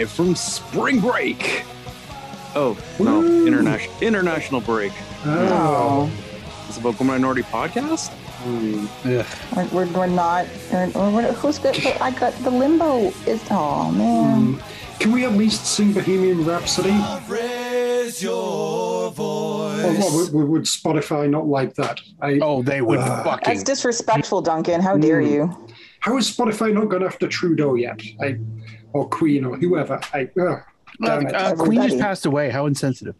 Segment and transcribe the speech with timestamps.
[0.00, 1.64] live from spring break.
[2.54, 4.92] Oh no, international international break.
[5.26, 6.10] Oh,
[6.68, 8.10] It's a vocal minority podcast.
[8.42, 9.26] Ugh.
[9.54, 10.46] we're, we're, we're not.
[10.72, 11.76] We're, we're, who's good?
[12.00, 13.12] I got the limbo.
[13.26, 14.54] Is oh man.
[14.56, 14.62] Mm.
[14.98, 16.94] Can we at least sing Bohemian Rhapsody?
[17.28, 19.84] Raise your voice.
[19.84, 22.00] Or what, would, would Spotify not like that?
[22.20, 23.44] I, Oh, they would Uh, fucking.
[23.54, 24.80] That's disrespectful, Duncan.
[24.80, 25.30] How dare Mm.
[25.30, 25.66] you?
[26.00, 28.00] How is Spotify not gone after Trudeau yet?
[28.22, 28.38] I,
[28.92, 30.00] or Queen or whoever?
[30.12, 30.62] I, ugh,
[31.02, 31.34] damn it.
[31.34, 32.50] Uh, Queen just passed away.
[32.50, 33.16] How insensitive.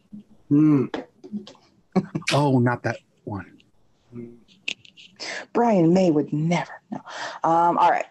[0.51, 1.05] Mm.
[2.33, 3.59] Oh, not that one.
[5.52, 6.70] Brian May would never.
[6.93, 6.98] No.
[7.43, 8.06] Um, all right.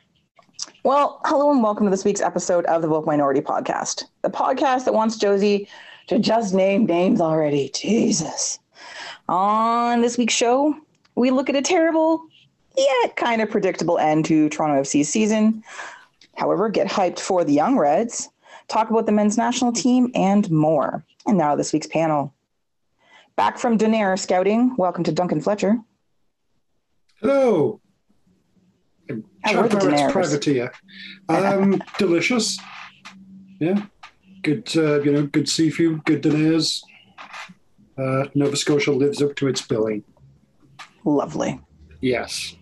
[0.84, 4.84] Well, hello and welcome to this week's episode of the Vocal Minority Podcast, the podcast
[4.86, 5.70] that wants Josie
[6.08, 7.72] to just name names already.
[7.74, 8.60] Jesus.
[9.30, 10.76] On this week's show,
[11.16, 12.26] we look at a terrible
[12.78, 15.64] yet kind of predictable end to Toronto FC's season.
[16.40, 18.30] However, get hyped for the Young Reds,
[18.70, 21.04] talk about the men's national team, and more.
[21.28, 22.34] And now this week's panel.
[23.36, 25.78] Back from Donair Scouting, welcome to Duncan Fletcher.
[27.20, 27.82] Hello.
[29.44, 30.12] How were the Donairs?
[30.14, 30.72] Privateer.
[31.28, 32.58] Um, delicious.
[33.60, 33.84] Yeah.
[34.42, 36.82] Good, uh, you know, good seafood, good dinners.
[37.98, 40.06] Uh, Nova Scotia lives up to its billing.
[41.04, 41.60] Lovely.
[42.00, 42.56] Yes.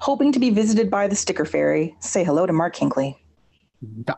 [0.00, 1.94] Hoping to be visited by the sticker fairy.
[2.00, 3.16] Say hello to Mark Hinkley.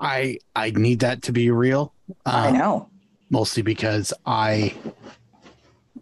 [0.01, 1.93] I I need that to be real.
[2.25, 2.89] I Um, know.
[3.31, 4.75] Mostly because I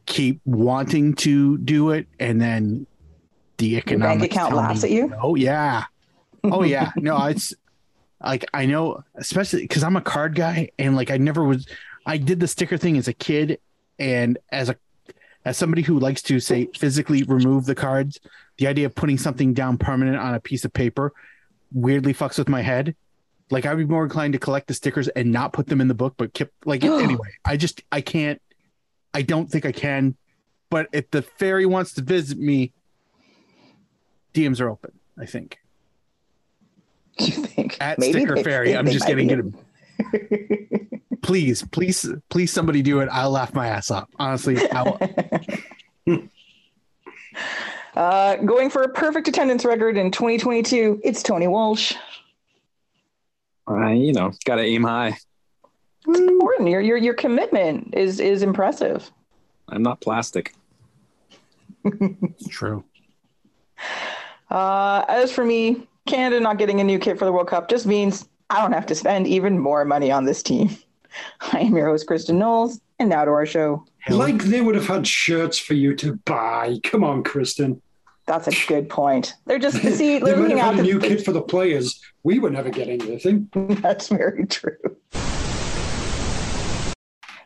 [0.06, 2.86] keep wanting to do it, and then
[3.58, 5.12] the economic bank account laughs at you.
[5.20, 5.84] Oh yeah.
[6.44, 6.92] Oh yeah.
[6.96, 7.52] No, it's
[8.22, 11.66] like I know, especially because I'm a card guy, and like I never was.
[12.06, 13.58] I did the sticker thing as a kid,
[13.98, 14.76] and as a
[15.44, 18.18] as somebody who likes to say physically remove the cards,
[18.58, 21.12] the idea of putting something down permanent on a piece of paper
[21.72, 22.94] weirdly fucks with my head.
[23.50, 25.94] Like I'd be more inclined to collect the stickers and not put them in the
[25.94, 27.28] book, but keep like anyway.
[27.44, 28.40] I just I can't.
[29.14, 30.16] I don't think I can.
[30.70, 32.72] But if the fairy wants to visit me,
[34.34, 34.92] DMs are open.
[35.18, 35.58] I think
[37.18, 38.76] You think at Maybe Sticker they- Fairy.
[38.76, 39.54] I'm they just getting good.
[41.22, 43.08] Please, please, please, somebody do it.
[43.10, 44.08] I'll laugh my ass off.
[44.18, 44.98] Honestly, I will,
[47.98, 51.94] Uh, going for a perfect attendance record in 2022, it's Tony Walsh.
[53.68, 55.18] Uh, you know, gotta aim high.
[56.06, 56.68] It's important.
[56.68, 59.10] Your, your your commitment is is impressive.
[59.68, 60.54] I'm not plastic.
[61.84, 62.84] it's true.
[64.48, 67.84] Uh, as for me, Canada not getting a new kit for the World Cup just
[67.84, 70.70] means I don't have to spend even more money on this team.
[71.52, 73.84] I am your host, Kristin Knowles, and now to our show.
[74.08, 76.78] Like they would have had shirts for you to buy.
[76.84, 77.80] Come on, Kristin.
[78.28, 79.34] That's a good point.
[79.46, 81.98] They're just see they they're looking had a new kit for the players.
[82.22, 83.48] We were never getting anything.
[83.54, 84.76] That's very true.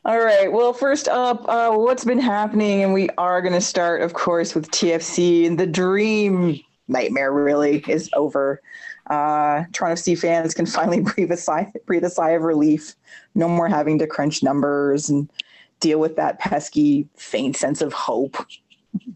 [0.05, 0.51] All right.
[0.51, 2.83] Well, first up, uh, what's been happening?
[2.83, 5.47] And we are going to start, of course, with TFC.
[5.47, 8.61] And the dream nightmare really is over.
[9.09, 12.97] Uh, Toronto FC fans can finally breathe a sigh, breathe a sigh of relief.
[13.37, 15.31] No more having to crunch numbers and
[15.79, 18.37] deal with that pesky, faint sense of hope.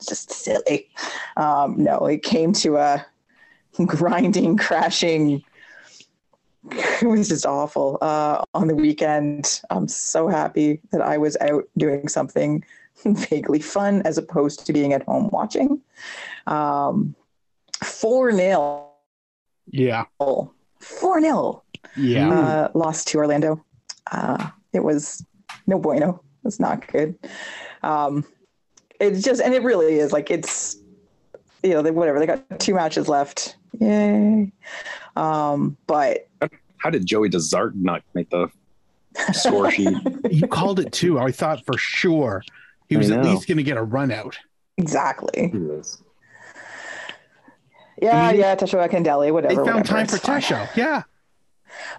[0.09, 0.89] Just silly.
[1.37, 3.07] Um, no, it came to a
[3.87, 5.43] grinding, crashing
[6.71, 9.61] it was just awful uh, on the weekend.
[9.71, 12.65] I'm so happy that I was out doing something
[13.05, 15.81] vaguely fun as opposed to being at home watching.
[16.47, 17.15] Um,
[17.83, 18.91] 4 0.
[19.69, 21.63] Yeah, 4 0.
[21.97, 22.31] yeah.
[22.31, 23.65] Uh, lost to Orlando.
[24.11, 25.25] Uh, it was
[25.67, 26.23] no bueno.
[26.45, 27.19] It's not good.
[27.83, 28.25] Um,
[29.01, 30.77] it's just, and it really is like it's,
[31.62, 32.19] you know, they, whatever.
[32.19, 33.57] They got two matches left.
[33.81, 34.53] Yay.
[35.17, 36.29] Um, but
[36.79, 38.49] How did Joey DeZart not make the
[39.33, 39.97] score sheet?
[40.31, 41.19] you called it too.
[41.19, 42.43] I thought for sure
[42.89, 44.39] he was at least going to get a run out.
[44.77, 45.51] exactly.
[45.53, 46.03] Jesus.
[48.01, 49.54] Yeah, I mean, yeah, Tesho Akindele, They whatever.
[49.65, 50.41] found whatever, time for fine.
[50.43, 50.69] Tesho.
[50.77, 51.03] Yeah,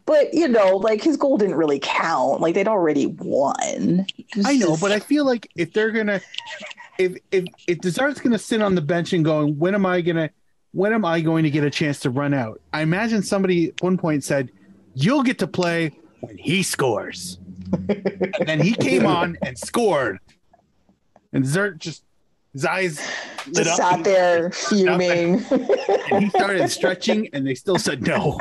[0.05, 2.39] But you know, like his goal didn't really count.
[2.39, 4.05] Like they'd already won.
[4.45, 6.21] I know, but I feel like if they're gonna,
[6.97, 10.29] if if if DeZart's gonna sit on the bench and going, when am I gonna,
[10.71, 12.61] when am I going to get a chance to run out?
[12.73, 14.51] I imagine somebody at one point said,
[14.93, 15.91] "You'll get to play
[16.21, 17.39] when he scores,"
[17.71, 20.19] and then he came on and scored,
[21.33, 22.03] and DeZart just
[22.53, 22.99] his eyes
[23.47, 25.43] lit just up, sat there fuming.
[26.11, 28.39] and he started stretching, and they still said no.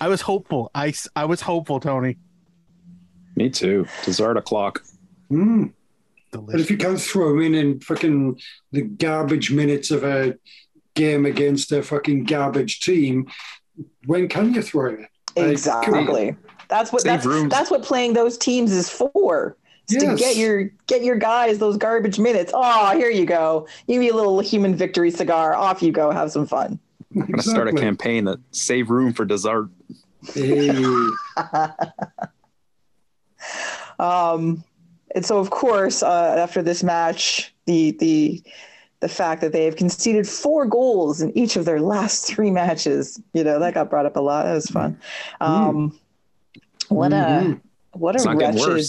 [0.00, 0.70] I was hopeful.
[0.74, 2.16] I I was hopeful, Tony.
[3.36, 3.86] Me too.
[4.02, 4.82] DeZart o'clock.
[5.30, 5.72] Mm.
[6.30, 8.40] But if you can't throw him in in fucking
[8.72, 10.36] the garbage minutes of a
[10.94, 13.28] game against a fucking garbage team,
[14.06, 15.00] when can you throw it?
[15.36, 16.36] Like, Exactly.
[16.68, 19.56] That's what that's, that's what playing those teams is for.
[19.90, 22.52] Is to get your get your guys those garbage minutes.
[22.54, 23.66] Oh, here you go.
[23.88, 25.54] Give me a little human victory cigar.
[25.54, 26.12] Off you go.
[26.12, 26.78] Have some fun.
[27.12, 29.68] I'm gonna start a campaign that save room for dessert.
[30.32, 30.86] Hey.
[33.98, 34.64] Um,
[35.14, 38.42] and so, of course, uh, after this match, the the
[39.00, 43.20] the fact that they have conceded four goals in each of their last three matches,
[43.32, 44.44] you know, that got brought up a lot.
[44.44, 44.98] That was fun.
[45.40, 45.98] Um,
[46.88, 47.60] What a Mhm.
[47.92, 48.86] what It's a not wretched.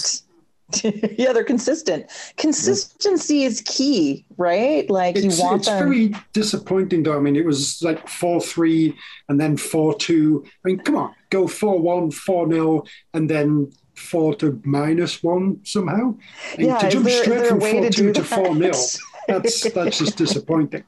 [1.18, 2.06] yeah, they're consistent.
[2.38, 4.89] Consistency is key, right?
[4.89, 5.79] Like It's, you want it's them.
[5.89, 7.17] very disappointing, though.
[7.17, 8.95] I mean, it was like 4 3
[9.27, 10.44] and then 4 2.
[10.45, 12.83] I mean, come on, go 4 1, 4 0,
[13.13, 13.71] and then
[14.01, 16.15] 4 to minus 1 somehow.
[16.57, 18.71] And yeah, to jump there, straight from way 4 to 2 do to 4 0,
[19.27, 20.83] that's, that's just disappointing.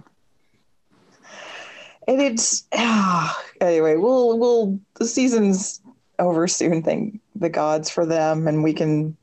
[2.08, 5.82] and it's ah, anyway we'll we'll the season's
[6.20, 9.16] over soon thank the gods for them and we can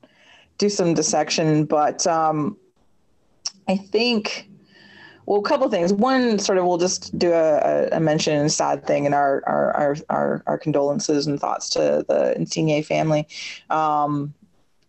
[0.59, 2.57] do some dissection but um
[3.69, 4.50] i think
[5.31, 5.93] well a couple things.
[5.93, 9.77] One sort of we'll just do a, a, mention and sad thing in our our,
[9.77, 13.29] our our our condolences and thoughts to the Insigne family.
[13.71, 14.35] Um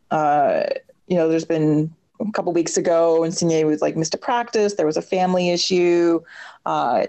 [0.09, 0.63] uh
[1.05, 4.73] you know there's been a couple weeks ago Insigne was like missed a practice.
[4.73, 6.21] There was a family issue.
[6.65, 7.05] Uh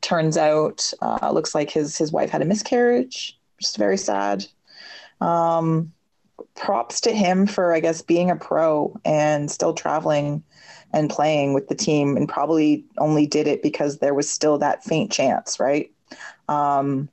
[0.00, 4.46] turns out uh, looks like his his wife had a miscarriage just very sad.
[5.20, 5.92] Um
[6.54, 10.42] props to him for i guess being a pro and still traveling
[10.94, 14.84] and playing with the team and probably only did it because there was still that
[14.84, 15.90] faint chance right
[16.48, 17.08] um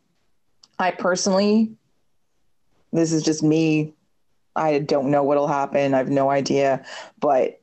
[0.80, 1.70] i personally
[2.94, 3.94] this is just me
[4.56, 6.84] i don't know what'll happen i have no idea
[7.20, 7.60] but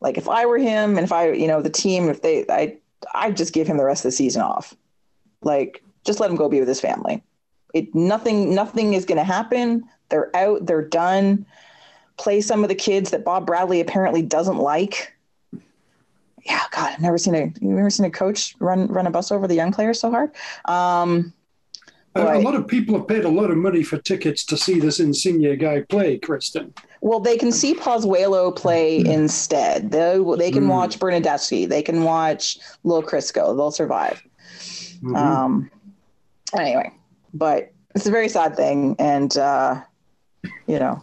[0.00, 2.76] like if i were him and if i you know the team if they i
[3.12, 4.74] I'd just give him the rest of the season off.
[5.42, 7.22] Like, just let him go be with his family.
[7.72, 9.84] It nothing nothing is going to happen.
[10.08, 10.66] They're out.
[10.66, 11.44] They're done.
[12.16, 15.12] Play some of the kids that Bob Bradley apparently doesn't like.
[16.44, 19.32] Yeah, God, I've never seen a you ever seen a coach run run a bus
[19.32, 20.30] over the young players so hard.
[20.66, 21.32] Um,
[22.16, 24.78] A- A lot of people have paid a lot of money for tickets to see
[24.78, 26.70] this Insigne guy play, Kristin.
[27.00, 29.90] well, they can see Pozuelo play instead.
[29.90, 30.68] They they can Mm.
[30.68, 31.68] watch Bernadeschi.
[31.68, 33.56] They can watch Lil Crisco.
[33.56, 34.22] They'll survive.
[35.02, 35.16] Mhm.
[35.16, 35.70] Um,
[36.56, 36.92] anyway,
[37.32, 39.80] but it's a very sad thing, and uh,
[40.68, 41.02] you know,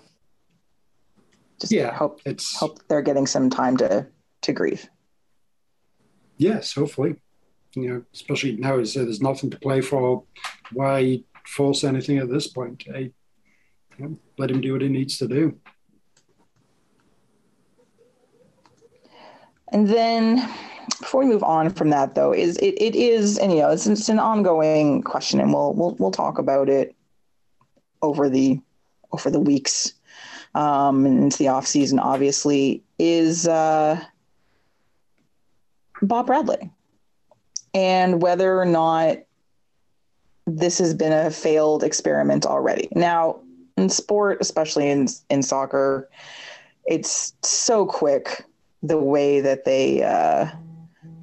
[1.60, 1.94] just Yeah.
[1.94, 4.06] hope it's hope they're getting some time to
[4.44, 4.88] to grieve.
[6.42, 7.16] Yes, hopefully.
[7.76, 10.24] You know, especially now as there's nothing to play for.
[10.74, 12.86] Why force anything at this point?
[12.86, 13.14] You
[13.98, 15.58] know, let him do what he needs to do.
[19.72, 20.50] And then,
[21.00, 23.88] before we move on from that, though, is it, it is and you know it's,
[23.88, 26.94] it's an ongoing question, and we'll we'll we'll talk about it
[28.02, 28.60] over the
[29.14, 29.94] over the weeks
[30.56, 32.00] um, and into the off season.
[32.00, 34.04] Obviously, is uh,
[36.02, 36.72] Bob Bradley,
[37.74, 39.18] and whether or not
[40.48, 42.88] this has been a failed experiment already.
[42.94, 43.40] Now,
[43.78, 46.10] in sport, especially in in soccer,
[46.86, 48.46] it's so quick
[48.84, 50.48] the way that they uh,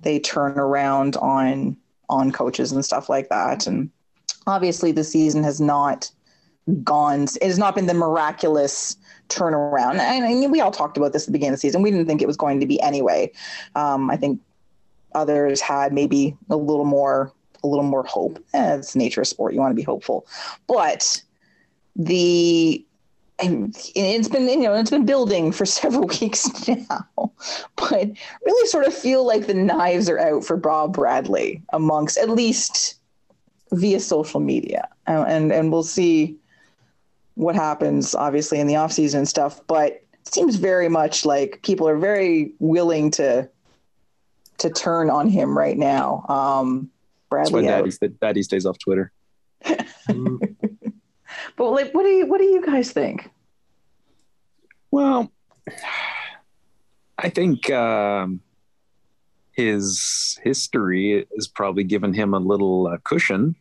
[0.03, 1.77] they turn around on
[2.09, 3.67] on coaches and stuff like that.
[3.67, 3.91] And
[4.47, 6.11] obviously, the season has not
[6.83, 7.25] gone.
[7.25, 8.97] It has not been the miraculous
[9.29, 9.99] turnaround.
[9.99, 11.83] And mean, we all talked about this at the beginning of the season.
[11.83, 13.33] We didn't think it was going to be anyway.
[13.75, 14.41] Um, I think
[15.15, 17.33] others had maybe a little more
[17.65, 18.39] a little more hope.
[18.55, 19.53] Eh, it's nature of sport.
[19.53, 20.27] You want to be hopeful,
[20.67, 21.21] but
[21.97, 22.85] the
[23.41, 27.33] and it's been you know it's been building for several weeks now
[27.77, 28.11] but
[28.45, 32.97] really sort of feel like the knives are out for bob bradley amongst at least
[33.73, 36.37] via social media and and, we'll see
[37.35, 41.89] what happens obviously in the off season stuff but it seems very much like people
[41.89, 43.49] are very willing to
[44.59, 46.91] to turn on him right now um
[47.31, 49.13] That's why daddy, sta- daddy stays off Twitter.
[49.65, 50.57] Mm.
[51.57, 53.31] but like what do you what do you guys think
[54.91, 55.31] Well,
[57.19, 58.41] I think um,
[59.53, 63.57] his history has probably given him a little uh, cushion.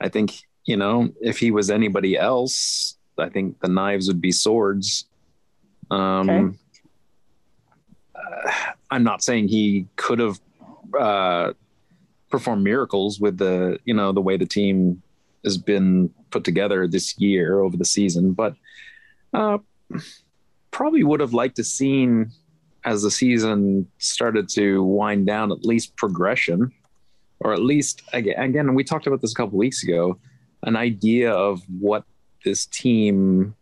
[0.00, 4.32] I think, you know, if he was anybody else, I think the knives would be
[4.32, 5.06] swords.
[5.90, 6.58] Um, Okay.
[8.90, 10.40] I'm not saying he could have
[10.98, 11.52] uh,
[12.30, 15.02] performed miracles with the, you know, the way the team
[15.44, 18.54] has been put together this year over the season, but
[19.34, 19.58] uh,
[20.70, 22.30] probably would have liked to seen
[22.84, 26.72] as the season started to wind down at least progression
[27.40, 30.18] or at least again, again we talked about this a couple weeks ago,
[30.62, 32.04] an idea of what
[32.44, 33.54] this team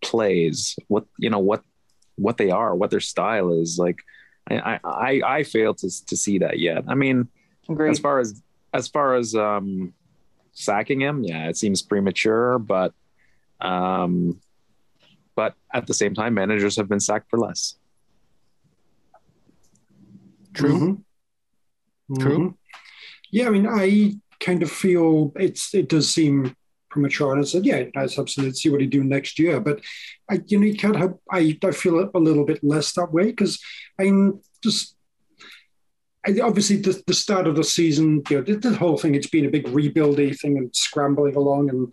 [0.00, 1.62] plays, what you know, what
[2.16, 3.78] what they are, what their style is.
[3.78, 3.98] Like,
[4.50, 6.84] I I I fail to to see that yet.
[6.88, 7.28] I mean,
[7.68, 7.90] Agreed.
[7.90, 8.42] as far as
[8.72, 9.92] as far as um
[10.52, 12.92] sacking him, yeah, it seems premature, but
[13.60, 14.40] um,
[15.34, 17.76] but at the same time, managers have been sacked for less.
[20.52, 21.02] True.
[22.08, 22.20] Mhm.
[22.20, 22.38] True.
[22.38, 22.54] Mhm.
[23.30, 26.54] Yeah, I mean, I kind of feel it's it does seem
[26.92, 29.60] premature, and I said, yeah, that's absolutely see what he do next year.
[29.60, 29.80] But
[30.30, 31.14] I, you know, you can't have.
[31.30, 33.58] I I feel a little bit less that way because
[33.98, 34.96] I'm just.
[36.24, 39.26] I, obviously, the, the start of the season, you know, the, the whole thing, it's
[39.26, 41.92] been a big rebuildy thing and scrambling along, and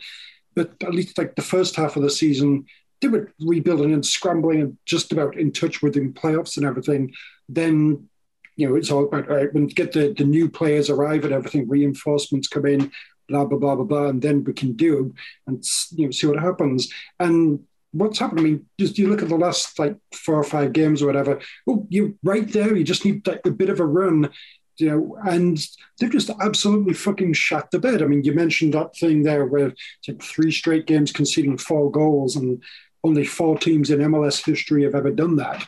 [0.53, 2.65] but at least like the first half of the season,
[3.01, 7.11] they were rebuilding and scrambling and just about in touch with the playoffs and everything.
[7.47, 8.09] Then
[8.59, 11.33] you know, it's all about all right, when get the, the new players arrive and
[11.33, 12.91] everything, reinforcements come in,
[13.29, 15.13] blah blah blah blah blah, and then we can do
[15.47, 16.91] and you know see what happens.
[17.19, 18.39] And what's happened?
[18.39, 21.39] I mean, just you look at the last like four or five games or whatever.
[21.67, 22.75] Oh, you're right there.
[22.75, 24.29] You just need like, a bit of a run.
[24.77, 25.59] You know, and
[25.99, 28.01] they've just absolutely fucking shut the bed.
[28.01, 29.73] I mean, you mentioned that thing there where
[30.07, 32.63] like three straight games conceding four goals, and
[33.03, 35.67] only four teams in MLS history have ever done that.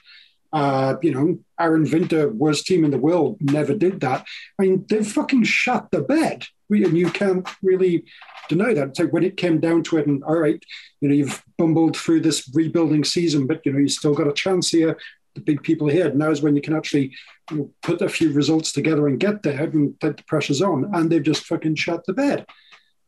[0.53, 4.25] Uh, you know, Aaron Vinter, worst team in the world, never did that.
[4.59, 6.45] I mean, they've fucking shut the bed.
[6.69, 8.05] We, and you can't really
[8.49, 8.97] deny that.
[8.97, 10.61] So when it came down to it, and all right,
[10.99, 14.33] you know, you've bumbled through this rebuilding season, but you know, you still got a
[14.33, 14.97] chance here.
[15.35, 16.13] The big people here.
[16.13, 17.15] Now is when you can actually
[17.49, 20.89] you know, put a few results together and get there, and take the pressure's on.
[20.93, 22.45] And they've just fucking shut the bed.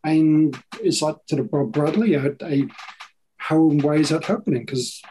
[0.05, 2.17] And it's like to the Bob Bradley.
[2.17, 2.67] I, I,
[3.37, 4.65] how and why is that happening?
[4.65, 5.01] Because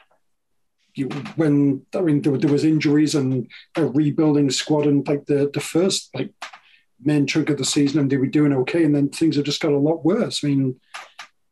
[0.95, 5.51] you, when I mean there, there, was injuries and a rebuilding squad and like the
[5.53, 6.33] the first like
[7.03, 9.61] main chunk of the season and they were doing okay and then things have just
[9.61, 10.45] got a lot worse.
[10.45, 10.81] I mean,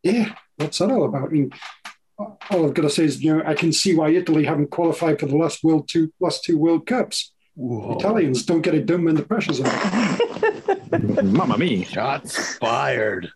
[0.03, 1.29] yeah, what's that all about?
[1.29, 1.53] I mean,
[2.19, 5.19] all I've got to say is you know I can see why Italy haven't qualified
[5.19, 7.33] for the last world two last two World Cups.
[7.55, 7.99] Whoa.
[7.99, 11.33] Italians don't get it done when the pressure's on.
[11.33, 11.85] Mamma mia!
[11.85, 13.31] Shots fired.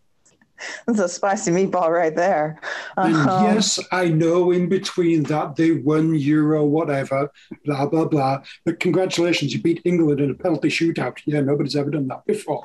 [0.87, 2.61] That's a spicy meatball right there.
[2.97, 7.31] Um, yes, I know in between that they won Euro, whatever,
[7.65, 8.43] blah, blah, blah.
[8.65, 11.19] But congratulations, you beat England in a penalty shootout.
[11.27, 12.65] Yeah, nobody's ever done that before.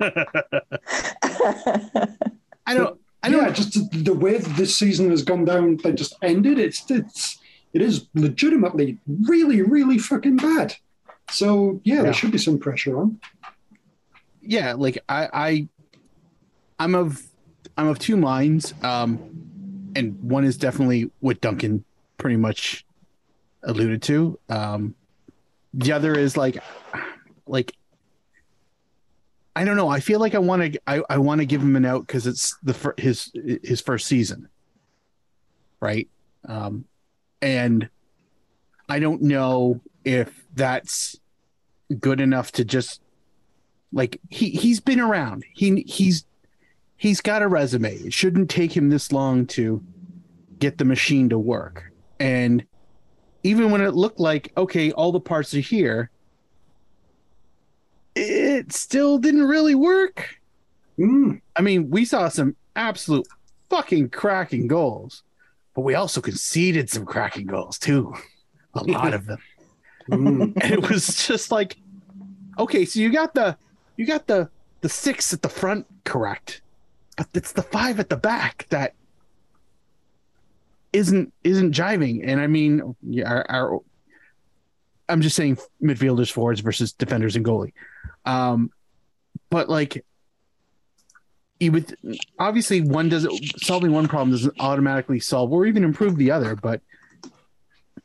[0.00, 0.24] I
[2.74, 2.98] don't.
[3.22, 3.44] I don't.
[3.44, 6.58] Yeah, just the way this season has gone down, they just ended.
[6.58, 7.38] It's it's
[7.72, 10.74] it is legitimately really really fucking bad.
[11.30, 12.02] So yeah, yeah.
[12.02, 13.20] there should be some pressure on.
[14.40, 15.68] Yeah, like I, I
[16.82, 17.22] I'm of
[17.76, 18.74] I'm of two minds.
[18.82, 21.84] Um, and one is definitely what Duncan
[22.18, 22.84] pretty much
[23.62, 24.38] alluded to.
[24.48, 24.96] Um,
[25.72, 26.58] the other is like,
[27.46, 27.72] like,
[29.54, 29.88] I don't know.
[29.88, 32.26] I feel like I want to I, I want to give him an out because
[32.26, 33.30] it's the fir- his
[33.62, 34.48] his first season,
[35.78, 36.08] right?
[36.48, 36.86] Um,
[37.40, 37.88] and
[38.88, 41.16] I don't know if that's
[42.00, 43.00] good enough to just
[43.92, 45.44] like he he's been around.
[45.52, 46.24] He he's
[47.02, 47.96] he's got a resume.
[47.96, 49.82] It shouldn't take him this long to
[50.60, 51.90] get the machine to work.
[52.20, 52.64] And
[53.42, 56.10] even when it looked like, okay, all the parts are here,
[58.14, 60.38] it still didn't really work.
[60.96, 61.40] Mm.
[61.56, 63.26] I mean, we saw some absolute
[63.68, 65.24] fucking cracking goals,
[65.74, 68.14] but we also conceded some cracking goals too.
[68.74, 69.38] A lot of them.
[70.08, 70.52] Mm.
[70.62, 71.78] and it was just like,
[72.60, 73.56] okay, so you got the
[73.96, 74.48] you got the
[74.82, 76.62] the six at the front correct
[77.16, 78.94] but it's the five at the back that
[80.92, 82.22] isn't isn't jiving.
[82.24, 83.80] And I mean, our, our
[85.08, 87.72] I'm just saying midfielders, forwards versus defenders and goalie.
[88.24, 88.70] Um,
[89.50, 90.04] but like,
[91.60, 91.96] you would
[92.38, 96.56] obviously one doesn't solving one problem doesn't automatically solve or even improve the other.
[96.56, 96.80] But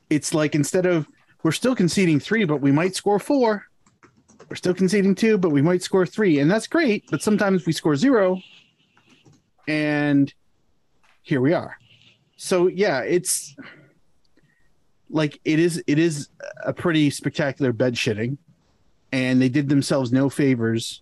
[0.10, 1.08] it's like instead of
[1.44, 3.66] we're still conceding three, but we might score four.
[4.50, 7.04] We're still conceding two, but we might score three, and that's great.
[7.12, 8.42] But sometimes we score zero,
[9.68, 10.34] and
[11.22, 11.78] here we are.
[12.38, 13.56] So yeah it's
[15.10, 16.30] like it is it is
[16.64, 18.38] a pretty spectacular bed shitting
[19.12, 21.02] and they did themselves no favors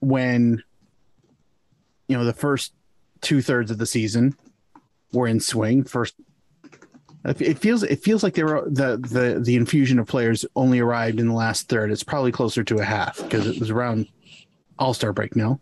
[0.00, 0.62] when
[2.08, 2.72] you know the first
[3.20, 4.36] two-thirds of the season
[5.12, 5.84] were in swing.
[5.84, 6.14] First
[7.24, 11.20] it feels it feels like they were the the the infusion of players only arrived
[11.20, 11.90] in the last third.
[11.90, 14.08] It's probably closer to a half because it was around
[14.78, 15.60] all-star break no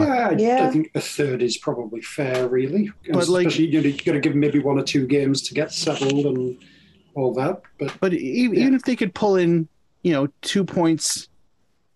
[0.00, 0.66] yeah, I, yeah.
[0.66, 2.90] I think a third is probably fair, really.
[3.10, 5.42] But like, Especially, you know, you got to give them maybe one or two games
[5.42, 6.58] to get settled and
[7.14, 7.62] all that.
[7.78, 8.62] But but even, yeah.
[8.62, 9.68] even if they could pull in,
[10.02, 11.28] you know, two points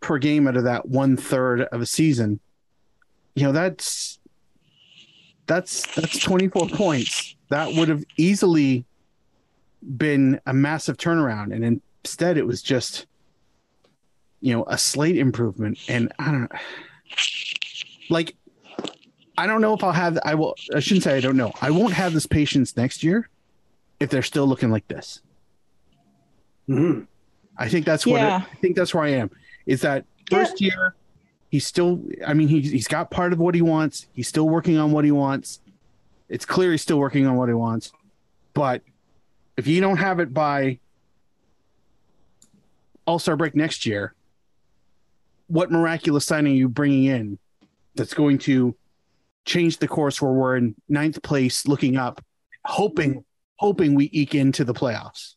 [0.01, 2.41] per game out of that one third of a season,
[3.35, 4.19] you know, that's
[5.47, 7.35] that's that's 24 points.
[7.49, 8.85] That would have easily
[9.97, 11.55] been a massive turnaround.
[11.55, 13.07] And instead it was just,
[14.41, 15.79] you know, a slate improvement.
[15.89, 16.59] And I don't know.
[18.11, 18.37] Like,
[19.37, 21.53] I don't know if I'll have I will I shouldn't say I don't know.
[21.61, 23.29] I won't have this patience next year
[24.01, 25.21] if they're still looking like this.
[26.67, 27.01] hmm
[27.57, 28.43] I think that's what it- Yeah.
[28.51, 29.31] I think that's where I am.
[29.67, 30.95] Is that first year
[31.51, 34.07] he's still I mean he's he's got part of what he wants.
[34.13, 35.61] He's still working on what he wants.
[36.29, 37.93] It's clear he's still working on what he wants.
[38.55, 38.83] But
[39.57, 40.79] if you don't have it by
[43.07, 44.15] All-Star break next year,
[45.47, 47.39] what miraculous signing are you bringing in
[47.99, 48.75] that's going to
[49.45, 52.25] change the course where we're in ninth place looking up,
[52.65, 53.25] hoping
[53.57, 55.35] hoping we eke into the playoffs?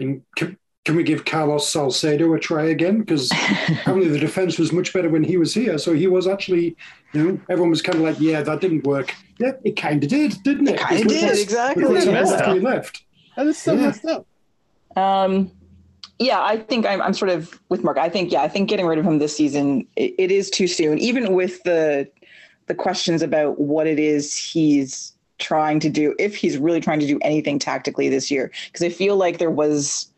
[0.00, 2.98] And can, can we give Carlos Salcedo a try again?
[3.00, 3.30] Because
[3.68, 5.78] apparently the defense was much better when he was here.
[5.78, 6.76] So he was actually,
[7.12, 9.14] you know, everyone was kind of like, yeah, that didn't work.
[9.38, 10.74] Yeah, it kind of did, didn't it?
[10.74, 11.84] It kinda did, what's- exactly.
[11.84, 12.12] look what's Yeah.
[12.12, 12.62] Messed up.
[12.62, 13.02] left.
[13.36, 13.80] That is so Yeah.
[13.82, 14.26] messed up.
[14.96, 15.50] Um,
[16.18, 17.98] yeah, I think I'm, I'm sort of with Mark.
[17.98, 20.66] I think yeah, I think getting rid of him this season it, it is too
[20.66, 20.98] soon.
[20.98, 22.08] Even with the
[22.66, 27.06] the questions about what it is he's trying to do, if he's really trying to
[27.06, 30.08] do anything tactically this year, because I feel like there was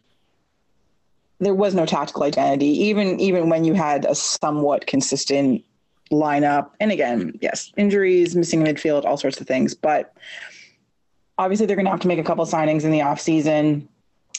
[1.38, 5.64] there was no tactical identity, even even when you had a somewhat consistent
[6.12, 6.70] lineup.
[6.78, 10.14] And again, yes, injuries, missing midfield, all sorts of things, but
[11.38, 13.86] obviously they're going to have to make a couple signings in the offseason.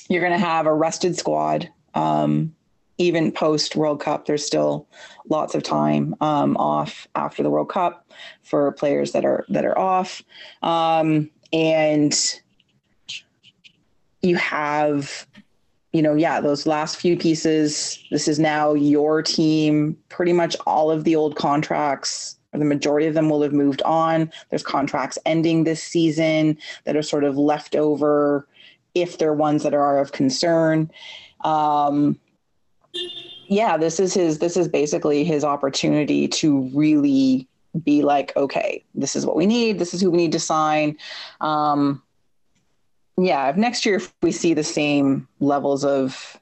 [0.09, 1.69] You're going to have a rested squad.
[1.93, 2.55] Um,
[2.97, 4.87] even post World Cup, there's still
[5.29, 8.09] lots of time um, off after the World Cup
[8.41, 10.23] for players that are that are off,
[10.63, 12.41] um, and
[14.23, 15.27] you have,
[15.93, 18.03] you know, yeah, those last few pieces.
[18.09, 19.97] This is now your team.
[20.09, 23.83] Pretty much all of the old contracts, or the majority of them, will have moved
[23.83, 24.31] on.
[24.49, 28.47] There's contracts ending this season that are sort of left over
[29.01, 30.91] if they're ones that are of concern.
[31.43, 32.19] Um,
[33.47, 34.39] yeah, this is his.
[34.39, 37.47] This is basically his opportunity to really
[37.83, 39.79] be like, okay, this is what we need.
[39.79, 40.97] This is who we need to sign.
[41.41, 42.01] Um,
[43.17, 46.37] yeah, if next year if we see the same levels of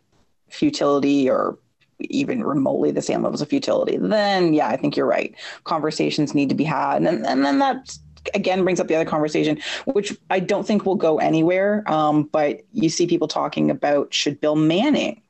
[0.50, 1.58] futility or
[2.00, 5.34] even remotely the same levels of futility, then yeah, I think you're right.
[5.64, 7.98] Conversations need to be had, and and then that
[8.34, 11.84] again brings up the other conversation, which I don't think will go anywhere.
[11.92, 15.22] Um, but you see people talking about should Bill Manning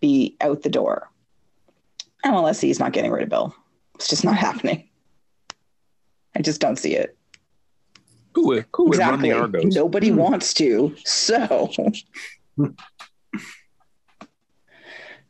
[0.00, 1.10] be out the door?
[2.24, 3.54] MLSE is not getting rid of Bill.
[3.94, 4.88] It's just not happening.
[6.36, 7.16] I just don't see it.
[8.34, 9.30] Who would, who would exactly.
[9.30, 9.74] run the Argos?
[9.74, 10.94] Nobody wants to.
[11.04, 11.72] So.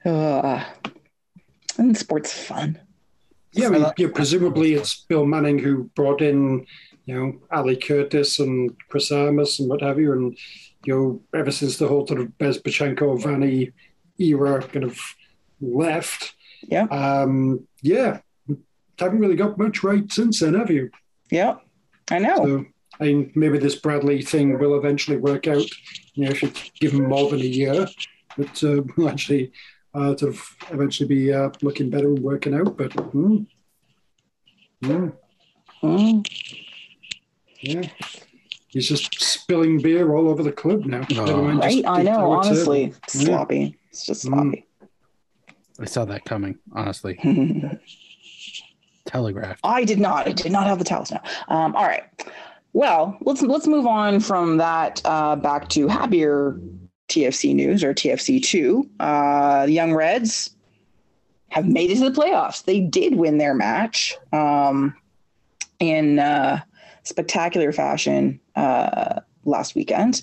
[0.05, 0.65] Uh,
[1.79, 2.79] and sports fun.
[3.53, 6.67] Yeah, I mean, yeah, presumably it's Bill Manning who brought in,
[7.07, 10.13] you know, Ali Curtis and Chris Armas and what have you.
[10.13, 10.37] And,
[10.85, 13.73] you know, ever since the whole sort of Bezbatchenko Vanney
[14.19, 14.99] era kind of
[15.61, 16.35] left,
[16.69, 16.85] Yeah.
[16.85, 18.21] um, yeah,
[18.99, 20.91] haven't really got much right since then, have you?
[21.31, 21.57] Yeah.
[22.11, 22.37] I know.
[22.37, 22.65] So,
[23.01, 25.67] I mean, maybe this Bradley thing will eventually work out.
[26.15, 27.87] You know, if you give him more than a year,
[28.37, 29.53] but uh, actually
[29.95, 32.77] uh, sort of eventually be uh, looking better and working out.
[32.77, 33.47] But mm,
[34.83, 35.13] mm,
[35.83, 36.27] Mm.
[37.61, 37.83] yeah,
[38.69, 41.07] he's just spilling beer all over the club now.
[41.13, 41.25] Oh.
[41.25, 41.85] Never mind Right?
[41.87, 42.17] I know.
[42.17, 42.97] tower Honestly, table.
[43.05, 43.79] It's sloppy.
[43.91, 44.29] It's just Mm.
[44.31, 44.65] sloppy.
[45.81, 47.19] I saw that coming, honestly.
[49.07, 49.59] Telegraph.
[49.65, 50.27] I did not.
[50.29, 51.23] I did not have the towels now.
[51.49, 52.05] Um, all right.
[52.75, 56.61] Well, let's let's move on from that uh, back to happier
[57.09, 58.89] TFC news or TFC two.
[59.01, 60.51] Uh, the Young Reds
[61.49, 62.65] have made it to the playoffs.
[62.65, 64.95] They did win their match um,
[65.81, 66.61] in uh,
[67.05, 70.23] spectacular fashion uh, last weekend.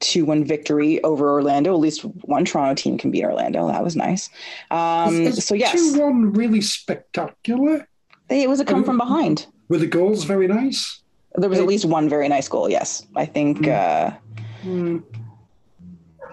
[0.00, 1.72] Two one victory over Orlando.
[1.72, 3.68] At least one Toronto team can beat Orlando.
[3.68, 4.28] That was nice.
[4.72, 7.86] Um, Is- is so yes, 2-1 really spectacular?
[8.26, 9.46] they, it was a come from behind.
[9.68, 11.00] Were the goals very nice?
[11.36, 12.68] There was at least one very nice goal.
[12.68, 13.68] Yes, I think Mm.
[14.12, 14.16] uh,
[14.64, 15.02] Mm,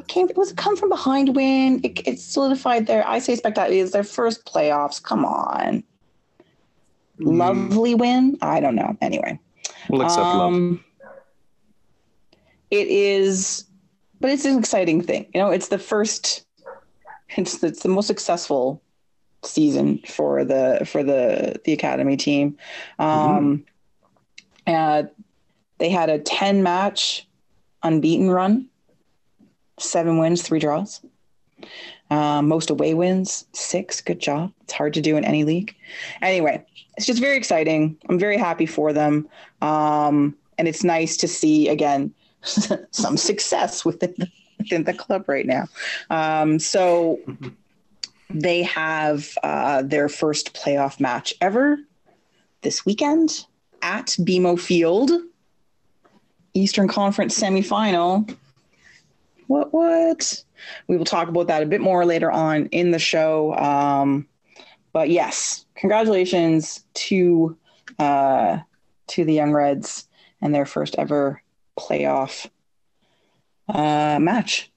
[0.10, 0.30] came.
[0.30, 1.80] It was a come from behind win.
[1.84, 3.08] It, it solidified their.
[3.08, 3.82] I say spectacular.
[3.82, 5.02] It's their first playoffs.
[5.02, 5.84] Come on,
[7.19, 7.38] mm.
[7.38, 8.38] lovely win.
[8.41, 8.98] I don't know.
[9.02, 9.39] Anyway,
[9.89, 10.54] We'll accept love.
[10.54, 10.84] Um,
[12.72, 13.65] It is,
[14.19, 15.28] but it's an exciting thing.
[15.34, 16.45] You know, it's the first.
[17.38, 18.82] It's the, it's the most successful
[19.43, 22.58] season for the for the the academy team.
[22.98, 23.65] Um,
[24.67, 25.04] uh,
[25.78, 27.28] they had a ten match
[27.84, 28.67] unbeaten run,
[29.79, 31.01] seven wins, three draws.
[32.11, 34.01] Um, most away wins, six.
[34.01, 34.51] Good job.
[34.61, 35.75] It's hard to do in any league.
[36.21, 36.65] Anyway,
[36.97, 37.97] it's just very exciting.
[38.09, 39.27] I'm very happy for them.
[39.61, 42.13] Um, and it's nice to see, again,
[42.91, 45.67] some success within the, within the club right now.
[46.09, 47.19] Um, so
[48.29, 51.77] they have uh, their first playoff match ever
[52.61, 53.45] this weekend
[53.81, 55.11] at BMO Field,
[56.53, 58.35] Eastern Conference semifinal.
[59.49, 60.43] What, what?
[60.88, 63.55] We will talk about that a bit more later on in the show.
[63.55, 64.27] Um,
[64.93, 67.57] but yes, congratulations to
[67.97, 68.59] uh,
[69.07, 70.07] to the Young Reds
[70.39, 71.41] and their first ever
[71.79, 72.47] playoff
[73.67, 74.69] uh, match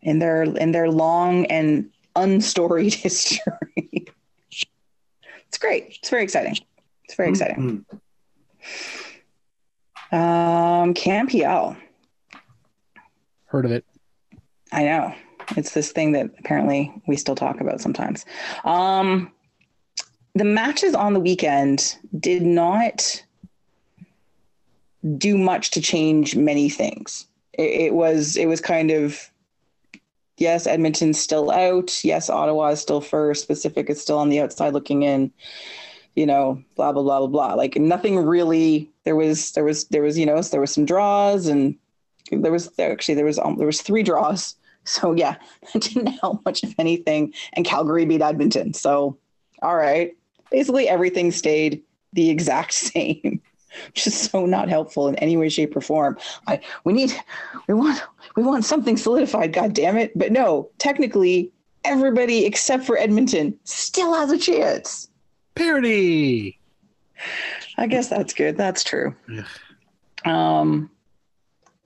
[0.00, 4.06] in their in their long and unstoried history.
[4.48, 5.96] it's great.
[5.98, 6.56] It's very exciting.
[7.06, 7.84] It's very exciting.
[10.12, 11.76] Um, CanPL.
[13.46, 13.84] Heard of it?
[14.72, 15.14] I know.
[15.56, 18.24] It's this thing that apparently we still talk about sometimes.
[18.64, 19.32] Um,
[20.34, 23.24] the matches on the weekend did not
[25.16, 27.26] do much to change many things.
[27.54, 29.30] It, it was it was kind of
[30.36, 32.04] yes, Edmonton's still out.
[32.04, 33.48] Yes, Ottawa is still first.
[33.48, 35.32] Pacific is still on the outside looking in.
[36.14, 37.54] You know, blah blah blah blah blah.
[37.54, 38.90] Like nothing really.
[39.04, 41.76] There was there was there was you know there was some draws and
[42.30, 44.54] there was there actually there was um, there was three draws.
[44.90, 45.36] So yeah,
[45.74, 47.32] it didn't help much of anything.
[47.54, 48.74] And Calgary beat Edmonton.
[48.74, 49.18] So
[49.62, 50.16] all right,
[50.50, 53.40] basically everything stayed the exact same.
[53.86, 56.18] Which is so not helpful in any way, shape, or form.
[56.48, 57.14] I we need
[57.68, 58.02] we want
[58.34, 60.10] we want something solidified, god damn it.
[60.18, 61.52] But no, technically
[61.84, 65.08] everybody except for Edmonton still has a chance.
[65.54, 66.58] Parody.
[67.78, 68.56] I guess that's good.
[68.56, 69.14] That's true.
[70.24, 70.90] Um,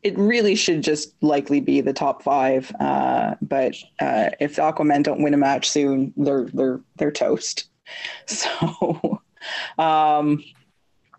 [0.04, 2.70] it really should just likely be the top five.
[2.78, 7.68] Uh, but uh, if the Aquaman don't win a match soon, they're they're they're toast.
[8.26, 9.20] So,
[9.76, 10.42] um,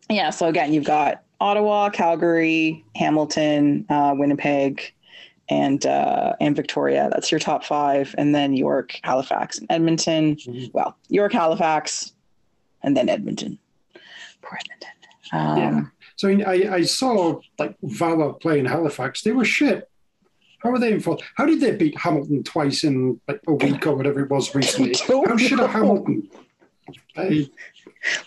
[0.09, 0.31] yeah.
[0.31, 4.91] So again, you've got Ottawa, Calgary, Hamilton, uh, Winnipeg,
[5.47, 7.09] and uh, and Victoria.
[7.11, 10.37] That's your top five, and then York, Halifax, and Edmonton.
[10.73, 12.13] Well, York, Halifax,
[12.81, 13.59] and then Edmonton.
[14.41, 14.89] Poor Edmonton.
[15.33, 15.81] Um, Yeah.
[16.15, 19.21] So I, mean, I, I saw like Valor play in Halifax.
[19.21, 19.89] They were shit.
[20.59, 21.17] How were they in for?
[21.35, 24.95] How did they beat Hamilton twice in like a week or whatever it was recently?
[25.07, 25.65] How shit know.
[25.65, 26.29] are Hamilton?
[27.17, 27.49] I,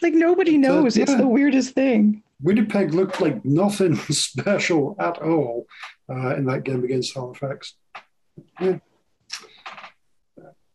[0.03, 0.97] Like nobody knows.
[0.97, 1.19] It's yeah.
[1.19, 2.23] the weirdest thing.
[2.43, 5.67] Winnipeg looked like nothing special at all
[6.09, 7.75] uh, in that game against Halifax.
[8.61, 8.79] Yeah.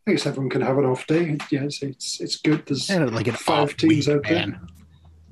[0.06, 1.38] I guess everyone can have an off day.
[1.50, 2.66] Yes, it's it's, it's good.
[2.66, 4.46] There's And like an five teams week, out there.
[4.48, 4.68] man.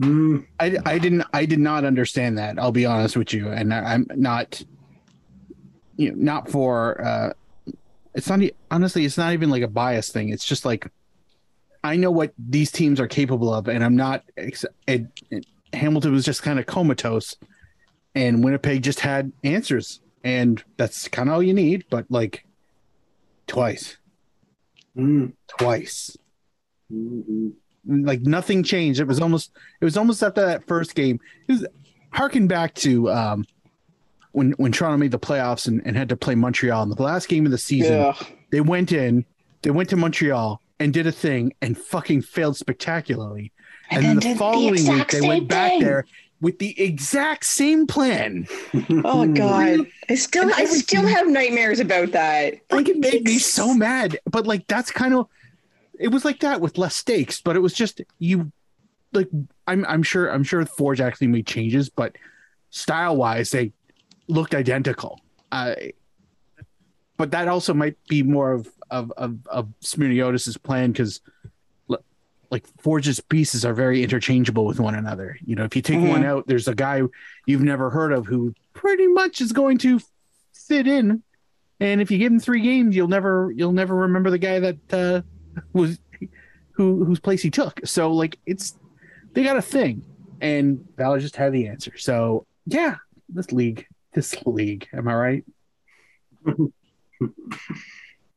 [0.01, 2.59] Mm, I, I didn't I did not understand that.
[2.59, 4.63] I'll be honest with you, and I, I'm not,
[5.97, 7.01] you know, not for.
[7.03, 7.33] uh
[8.15, 9.05] It's not honestly.
[9.05, 10.31] It's not even like a bias thing.
[10.31, 10.91] It's just like
[11.85, 14.25] I know what these teams are capable of, and I'm not.
[14.37, 17.37] It, it, Hamilton was just kind of comatose,
[18.15, 21.85] and Winnipeg just had answers, and that's kind of all you need.
[21.91, 22.47] But like
[23.47, 23.97] twice,
[24.97, 26.17] mm, twice
[26.93, 27.53] mhm.
[27.87, 29.01] Like nothing changed.
[29.01, 31.21] It was almost it was almost after that first game.
[31.49, 31.67] It was
[32.11, 33.47] harking back to um
[34.33, 37.29] when when Toronto made the playoffs and, and had to play Montreal in the last
[37.29, 37.99] game of the season.
[37.99, 38.15] Yeah.
[38.51, 39.25] They went in,
[39.63, 43.53] they went to Montreal and did a thing and fucking failed spectacularly.
[43.91, 46.07] And, then, the following week they went back there
[46.41, 48.47] with the exact same plan.
[49.05, 52.55] Oh God, I still I still have nightmares about that.
[52.71, 54.19] Like it made me so mad.
[54.31, 55.29] But like that's kind of
[55.99, 58.51] it was like that with less stakes, but it was just you
[59.13, 59.29] like
[59.67, 62.17] I'm I'm sure I'm sure Forge actually made changes, but
[62.71, 63.73] style wise they
[64.29, 65.21] looked identical.
[65.51, 65.75] Uh,
[67.17, 71.21] but that also might be more of of of, of Smyrniotis's plan because
[72.51, 75.39] like Forge's pieces are very interchangeable with one another.
[75.45, 76.11] You know, if you take Mhm.
[76.11, 77.01] one out, there's a guy
[77.47, 80.01] you've never heard of who pretty much is going to
[80.53, 81.23] fit in.
[81.81, 84.93] And if you give him three games, you'll never you'll never remember the guy that
[84.93, 85.23] uh,
[85.73, 85.99] was
[86.73, 87.81] who whose place he took.
[87.85, 88.77] So like it's
[89.33, 90.05] they got a thing,
[90.41, 91.97] and Valor just had the answer.
[91.97, 92.97] So yeah,
[93.29, 95.45] this league, this league, am I right?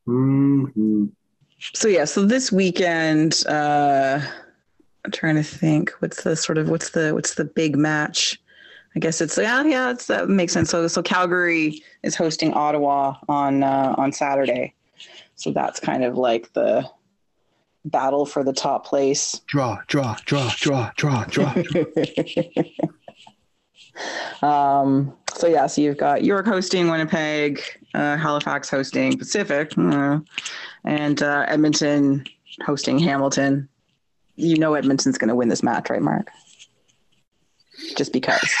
[0.06, 1.10] Mhm.
[1.74, 4.20] So yeah, so this weekend, uh
[5.04, 8.40] I'm trying to think what's the sort of what's the what's the big match?
[8.94, 10.70] I guess it's yeah, yeah, it's that makes sense.
[10.70, 14.74] So so Calgary is hosting Ottawa on uh, on Saturday.
[15.34, 16.88] So that's kind of like the
[17.86, 19.40] battle for the top place.
[19.46, 21.54] Draw, draw, draw, draw, draw, draw.
[24.42, 27.62] um, so yeah, so you've got York hosting Winnipeg,
[27.94, 30.20] uh, Halifax hosting Pacific, uh,
[30.84, 32.24] and uh, Edmonton
[32.64, 33.68] hosting Hamilton.
[34.36, 36.30] You know Edmonton's going to win this match, right, Mark?
[37.96, 38.54] Just because.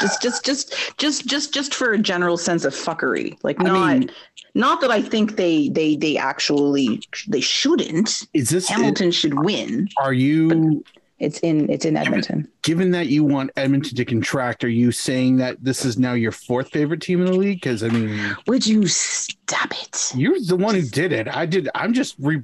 [0.00, 3.36] Just, just, just, just, just, just for a general sense of fuckery.
[3.42, 4.10] Like, I not, mean-
[4.54, 8.26] not that I think they, they, they actually, they shouldn't.
[8.34, 9.88] Is this Hamilton should win.
[9.98, 10.82] Are you
[11.18, 12.48] It's in, it's in Edmonton.
[12.62, 14.64] given that you want Edmonton to contract?
[14.64, 17.58] Are you saying that this is now your fourth favorite team in the league?
[17.60, 20.12] Because I mean, Would you stop it?
[20.14, 21.28] you're the one who did it.
[21.28, 21.68] I did.
[21.74, 22.40] I'm just re,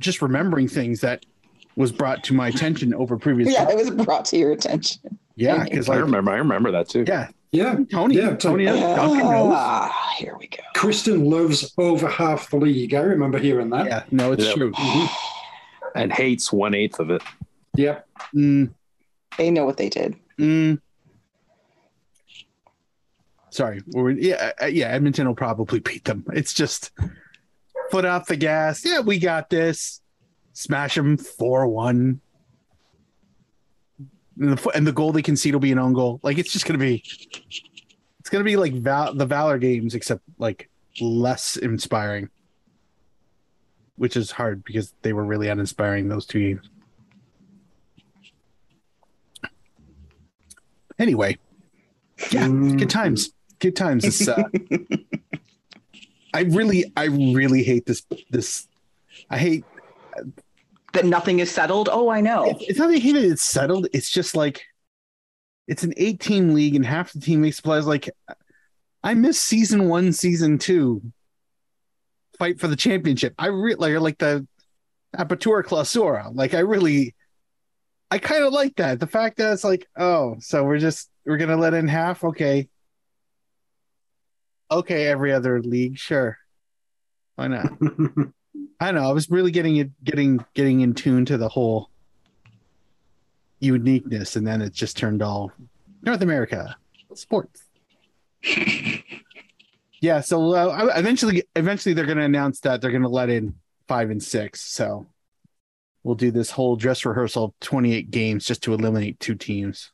[0.00, 1.24] just remembering things that
[1.76, 3.52] was brought to my attention over previous.
[3.52, 5.18] Yeah, it was brought to your attention.
[5.36, 6.30] Yeah, because I remember.
[6.32, 7.04] I remember that too.
[7.06, 7.76] yeah, Yeah.
[7.90, 9.52] Tony, Yeah, it's Tony, like- Duncan knows.
[9.54, 10.62] Ah, here we go.
[10.74, 12.94] Kristin loves over half the league.
[12.94, 13.86] I remember hearing that.
[13.86, 14.54] Yeah, no, it's Yeah.
[14.54, 14.72] true.
[15.94, 17.22] And hates one eighth of it.
[17.74, 18.00] Yeah.
[18.34, 18.74] Mm,
[19.38, 20.16] They know what they did.
[20.38, 20.78] mm.
[23.50, 24.88] Sorry, we're, yeah, uh, yeah.
[24.88, 26.24] Edmonton will probably beat them.
[26.34, 26.90] It's just
[27.90, 28.84] foot off the gas.
[28.84, 30.02] Yeah, we got this.
[30.52, 32.20] Smash them four one.
[34.38, 36.20] And the, and the goal they concede will be an own goal.
[36.22, 37.02] Like it's just gonna be,
[38.20, 40.68] it's gonna be like Val, the Valor games, except like
[41.00, 42.28] less inspiring,
[43.96, 46.68] which is hard because they were really uninspiring those two games.
[50.98, 51.38] Anyway,
[52.30, 52.78] yeah, Mm.
[52.78, 54.04] good times, good times.
[54.04, 54.44] This, uh,
[56.34, 58.02] I really, I really hate this.
[58.30, 58.66] This,
[59.28, 59.64] I hate.
[60.92, 61.88] That nothing is settled.
[61.90, 62.56] Oh, I know.
[62.60, 63.16] It's not that I hate.
[63.16, 63.88] It's settled.
[63.92, 64.64] It's just like,
[65.66, 67.86] it's an eight-team league, and half the team makes plays.
[67.86, 68.08] Like,
[69.02, 71.02] I miss season one, season two.
[72.38, 73.34] Fight for the championship.
[73.38, 74.46] I really like, like the
[75.16, 76.30] Apertura Clausura.
[76.34, 77.14] Like, I really,
[78.10, 79.00] I kind of like that.
[79.00, 82.24] The fact that it's like, oh, so we're just we're gonna let in half.
[82.24, 82.68] Okay,
[84.70, 85.06] okay.
[85.06, 86.38] Every other league, sure.
[87.34, 87.72] Why not?
[88.78, 89.08] I don't know.
[89.08, 91.90] I was really getting it, getting getting in tune to the whole
[93.58, 95.52] uniqueness, and then it just turned all
[96.02, 96.76] North America
[97.14, 97.64] sports.
[100.00, 100.20] yeah.
[100.20, 103.54] So uh, eventually, eventually, they're going to announce that they're going to let in
[103.88, 104.60] five and six.
[104.60, 105.06] So
[106.02, 109.90] we'll do this whole dress rehearsal of twenty eight games just to eliminate two teams,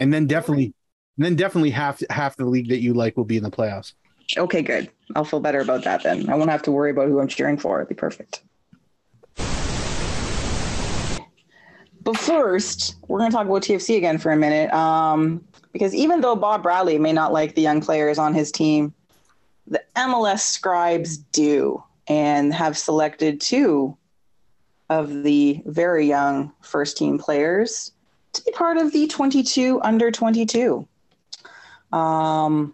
[0.00, 0.74] and then definitely,
[1.16, 3.94] and then definitely half half the league that you like will be in the playoffs.
[4.36, 4.90] Okay, good.
[5.14, 6.28] I'll feel better about that then.
[6.28, 7.78] I won't have to worry about who I'm cheering for.
[7.78, 8.42] It'd be perfect.
[12.02, 14.72] But first, we're going to talk about TFC again for a minute.
[14.72, 18.94] Um, because even though Bob Bradley may not like the young players on his team,
[19.66, 23.96] the MLS scribes do and have selected two
[24.88, 27.92] of the very young first team players
[28.32, 30.86] to be part of the 22 under 22.
[31.92, 32.72] Um,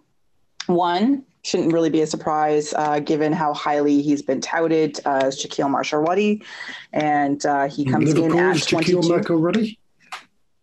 [0.66, 5.42] one shouldn't really be a surprise uh, given how highly he's been touted uh, as
[5.42, 6.42] Jahkeele Marshall-Rutty,
[6.92, 8.96] and uh, he comes in at Liverpool's 22.
[8.98, 9.78] Jahkeele Marshall Rutty.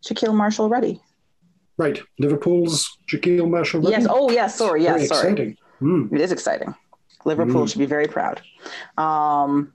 [0.06, 1.02] Jahkeele Marshall-Rutty.
[1.78, 2.02] Right.
[2.18, 3.92] Liverpool's Jahkeele Marshall Rutty.
[3.92, 4.08] Yes.
[4.10, 4.56] Oh, yes.
[4.56, 4.84] Sorry.
[4.84, 4.96] Yes.
[4.96, 5.20] Very Sorry.
[5.32, 5.58] exciting.
[5.80, 6.08] Hmm.
[6.16, 6.74] It is exciting.
[7.26, 7.70] Liverpool Mm.
[7.70, 8.42] should be very proud.
[8.98, 9.74] Um,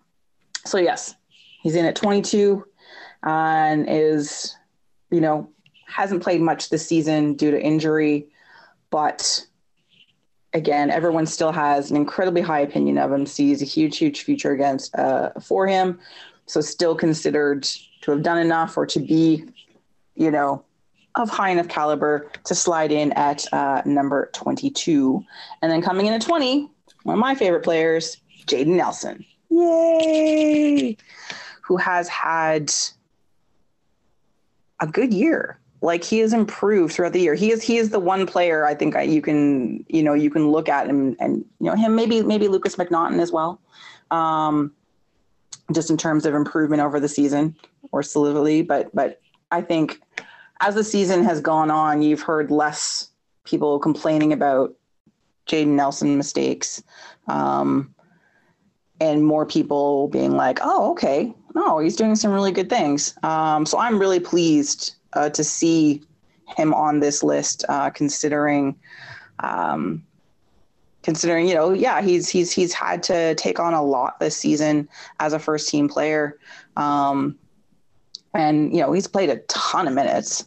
[0.64, 1.14] so yes,
[1.62, 2.64] he's in at 22
[3.22, 4.56] and is,
[5.10, 5.50] you know,
[5.86, 8.28] hasn't played much this season due to injury,
[8.90, 9.44] but
[10.54, 13.26] again, everyone still has an incredibly high opinion of him.
[13.26, 15.98] Sees a huge, huge future against uh, for him.
[16.46, 17.64] So still considered
[18.02, 19.44] to have done enough or to be,
[20.14, 20.64] you know,
[21.16, 25.24] of high enough caliber to slide in at uh, number 22.
[25.62, 26.70] And then coming in at 20,
[27.02, 29.24] one of my favorite players, Jayden Nelson.
[29.50, 30.96] Yay!
[31.62, 32.72] Who has had
[34.80, 35.58] a good year.
[35.84, 37.34] Like he has improved throughout the year.
[37.34, 40.30] He is he is the one player I think I, you can you know you
[40.30, 43.60] can look at him and you know him maybe maybe Lukas MacNaughton as well,
[44.10, 44.72] um,
[45.74, 47.54] just in terms of improvement over the season
[47.92, 48.62] or solidity.
[48.62, 49.20] But but
[49.50, 50.00] I think
[50.62, 53.10] as the season has gone on, you've heard less
[53.44, 54.72] people complaining about
[55.46, 56.82] Jayden Nelson mistakes,
[57.28, 57.94] um,
[59.02, 63.66] and more people being like, "Oh, okay, no, he's doing some really good things." Um,
[63.66, 66.02] so I'm really pleased uh, to see
[66.56, 68.76] him on this list, uh, considering,
[69.40, 70.04] um,
[71.02, 74.88] considering you know, yeah, he's he's he's had to take on a lot this season
[75.20, 76.38] as a first team player,
[76.76, 77.38] um,
[78.34, 80.44] and you know, he's played a ton of minutes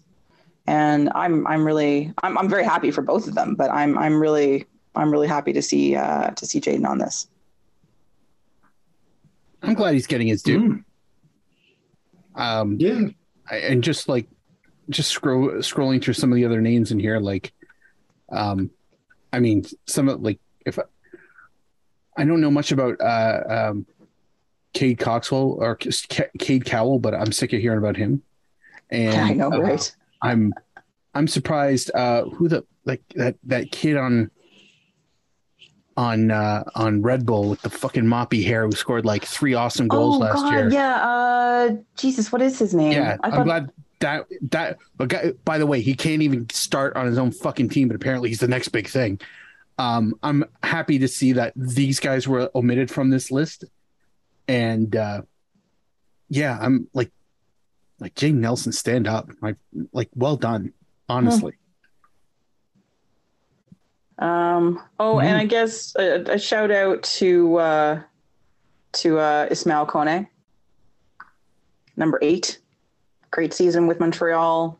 [0.67, 4.21] and I'm I'm really I'm I'm very happy for both of them, but I'm I'm
[4.21, 7.27] really I'm really happy to see uh, to see Jayden on this.
[9.63, 10.83] I'm glad he's getting his due.
[12.35, 12.41] Hmm.
[12.41, 13.07] Um, Yeah.
[13.49, 14.27] I- and just like
[14.89, 17.53] just scroll scrolling through some of the other names in here, like
[18.31, 18.71] Um,
[19.31, 20.83] I mean, some of like if I,
[22.17, 23.85] I don't know much about uh, um,
[24.73, 28.23] Cade Coxwell or Ca- Cade Cowell, but I'm sick of hearing about him.
[28.89, 29.95] And I know, uh, right?
[30.21, 30.53] I'm
[31.13, 34.31] I'm surprised uh who the like that that kid on
[35.95, 39.87] on uh on Red Bull with the fucking moppy hair who scored like three awesome
[39.87, 40.69] goals oh last God, year.
[40.69, 41.07] yeah.
[41.07, 42.93] Uh, Jesus, what is his name?
[42.93, 46.95] Yeah, I I'm glad that that but guy, by the way, he can't even start
[46.95, 49.19] on his own fucking team, but apparently he's the next big thing.
[49.77, 53.63] Um I'm happy to see that these guys were omitted from this list.
[54.47, 55.21] And uh
[56.29, 57.11] yeah, I'm like
[57.99, 59.29] like Jay Nelson stand up.
[59.41, 59.55] Like
[59.91, 60.73] like well done,
[61.09, 61.53] honestly.
[64.19, 65.23] Um, oh, Mhm.
[65.25, 68.01] and I guess a, a shout out to uh,
[68.93, 70.27] to uh, Ismail Kone,
[71.95, 72.59] number eight.
[73.31, 74.79] Great season with Montreal.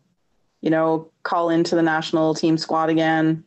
[0.62, 3.44] You know, call into the national team squad again.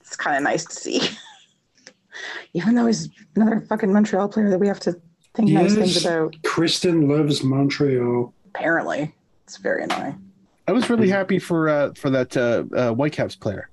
[0.00, 1.00] It's kind of nice to see.
[2.54, 4.92] Even though he's another fucking Montreal player that we have to
[5.34, 6.04] think nice things Yes.
[6.04, 6.34] about.
[6.42, 8.32] Kristin loves Montreal.
[8.54, 10.18] Apparently, it's very annoying.
[10.66, 13.68] I was really happy for uh, for that uh, uh, Whitecaps player.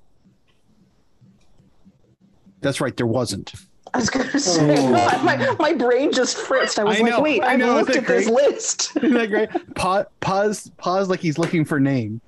[2.61, 3.53] That's right, there wasn't.
[3.93, 4.91] I was gonna say Oh.
[5.23, 6.79] my, my brain just fritzed.
[6.79, 8.97] I was I like, know, wait, I I know, looked at that this list.
[9.03, 9.49] Isn't that great?
[9.75, 12.19] Pa- pause, pause, like he's looking for name.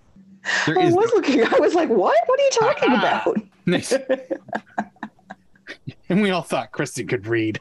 [0.68, 1.44] There I is was looking.
[1.44, 2.16] I was like, "What?
[2.28, 3.22] What are you talking Ah.
[3.24, 3.94] about?" nice.
[6.10, 7.60] and we all thought Kristin could read.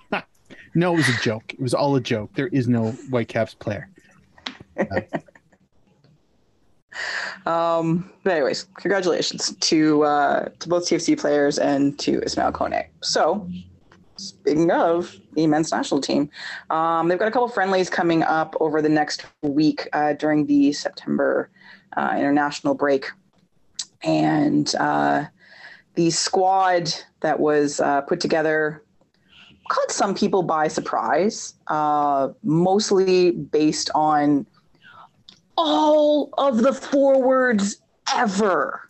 [0.75, 1.55] no, it was a joke.
[1.55, 2.31] It was all a joke.
[2.35, 3.89] There is no Whitecaps player.
[7.47, 12.85] Um, but anyways, congratulations to uh, to both TFC players and to Ismail Kone.
[13.03, 13.49] So,
[14.17, 16.31] speaking of the men's national team,
[16.71, 20.73] um, they've got a couple friendlies coming up over the next week uh, during the
[20.73, 21.51] September
[21.97, 23.11] uh, international break,
[24.03, 25.25] and uh,
[25.95, 28.83] the squad that was uh, put together
[29.69, 34.47] caught some people by surprise, uh, mostly based on
[35.57, 37.81] all of the forwards
[38.15, 38.89] ever.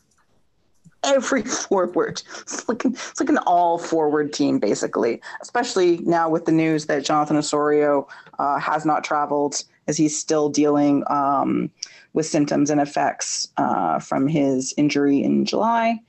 [1.04, 2.22] Every forward.
[2.40, 5.20] It's like it's like an all forward team, basically.
[5.42, 10.48] Especially now with the news that Jonathan Osorio uh, has not traveled, as he's still
[10.48, 11.70] dealing um,
[12.12, 16.00] with symptoms and effects uh, from his injury in July,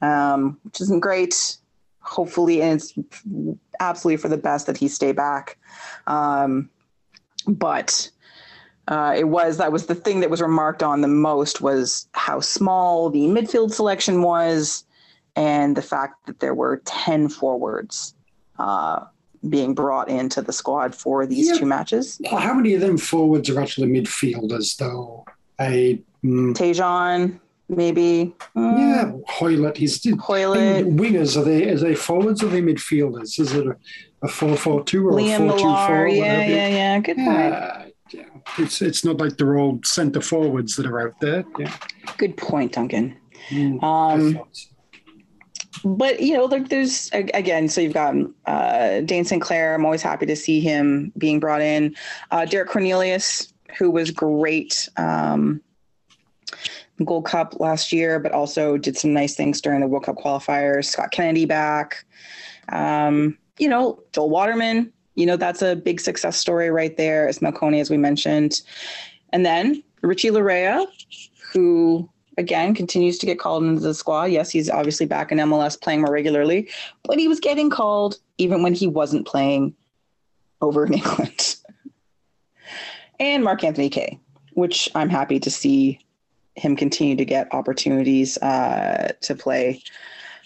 [0.00, 1.56] um, which isn't great.
[2.00, 2.92] Hopefully, and it's
[3.78, 5.56] absolutely for the best that he stay back.
[6.08, 6.68] Um,
[7.46, 8.10] but
[8.88, 12.40] uh, it was that was the thing that was remarked on the most was how
[12.40, 14.84] small the midfield selection was,
[15.36, 18.14] and the fact that there were ten forwards
[18.58, 19.04] uh,
[19.48, 21.54] being brought into the squad for these Yeah.
[21.58, 22.20] two matches.
[22.30, 25.24] How many of them forwards are actually midfielders, though?
[25.58, 28.34] I, mm, Tajon, maybe.
[28.56, 29.76] mm, yeah, Hoilett.
[29.76, 31.36] He's Hoilett, wingers.
[31.36, 31.70] Are they?
[31.70, 32.42] Are they forwards?
[32.42, 33.38] Or are they midfielders?
[33.38, 33.76] Is it a,
[34.22, 36.04] a four-four-two or a Liam four-two-four?
[36.04, 36.08] Millar.
[36.08, 36.98] Yeah, yeah, yeah.
[37.00, 37.91] Good point.
[38.58, 41.44] It's it's not like they're all centre forwards that are out there.
[41.58, 41.74] Yeah.
[42.18, 43.16] Good point, Duncan.
[43.50, 44.40] Mm, Um,
[45.84, 48.14] but you know, like there's again, so you've got
[48.46, 49.42] uh, Dayne St.
[49.42, 49.74] Clair.
[49.74, 51.96] I'm always happy to see him being brought in.
[52.30, 55.60] Uh, Derek Cornelius, who was great um,
[57.04, 60.86] Gold Cup last year, but also did some nice things during the World Cup qualifiers.
[60.86, 62.04] Scott Kennedy back.
[62.68, 64.92] Um, you know, Joel Waterman.
[65.14, 67.28] You know, that's a big success story right there.
[67.28, 68.62] Ismail Kone, as we mentioned,
[69.32, 70.86] and then Richie Laryea,
[71.52, 74.24] who again continues to get called into the squad.
[74.24, 76.68] Yes, he's obviously back in MLS playing more regularly,
[77.04, 79.74] but he was getting called even when he wasn't playing
[80.60, 81.56] over in England.
[83.20, 84.18] and Mark-Anthony Kaye,
[84.54, 86.00] which I'm happy to see
[86.54, 89.82] him continue to get opportunities uh, to play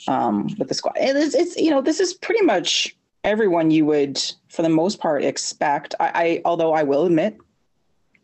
[0.09, 0.95] um, with the squad.
[0.97, 2.96] It's, it's you know this is pretty much
[3.27, 5.95] everyone you would, for the most part, expect.
[6.01, 7.37] I, I although I will admit,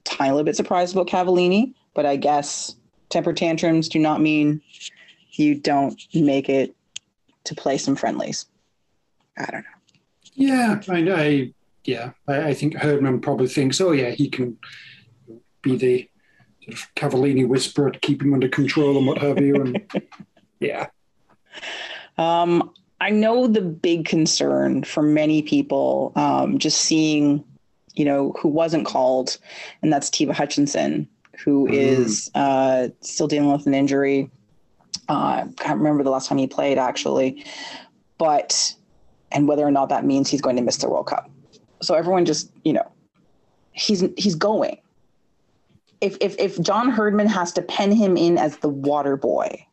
[0.05, 2.77] tiny little bit surprised about Cavallini, but I guess
[3.11, 4.63] temper tantrums do not mean
[5.33, 6.75] you don't make it
[7.45, 8.47] to play some friendlies.
[9.37, 9.69] I don't know.
[10.35, 11.53] Yeah, I, I
[11.85, 14.57] yeah, I, I think Herdman probably thinks, oh yeah, he can
[15.63, 16.09] be the
[16.63, 19.57] sort of Cavallini whisperer to keep him under control and what have you.
[19.57, 19.93] And
[20.61, 20.87] yeah,
[22.19, 22.73] Um,
[23.03, 27.43] I know the big concern for many people, um, just seeing,
[27.95, 29.39] you know, who wasn't called,
[29.83, 31.09] and that's Tiba Hutchinson,
[31.45, 31.75] who Mhm.
[31.75, 34.31] is uh, still dealing with an injury.
[35.09, 37.45] Uh, can't remember the last time he played actually,
[38.19, 38.73] but
[39.33, 41.29] and whether or not that means he's going to miss the World Cup.
[41.83, 42.87] So everyone just, you know,
[43.73, 44.79] he's he's going.
[46.01, 49.67] If if if John Herdman has to pen him in as the water boy,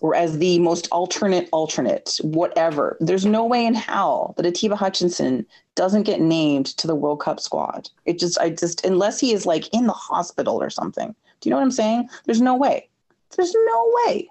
[0.00, 2.96] or as the most alternate alternate, whatever.
[3.00, 7.40] There's no way in hell that Atiba Hutchinson doesn't get named to the World Cup
[7.40, 7.90] squad.
[8.04, 11.14] It just, I just, unless he is like in the hospital or something.
[11.40, 12.08] Do you know what I'm saying?
[12.24, 12.88] There's no way.
[13.36, 14.30] There's no way.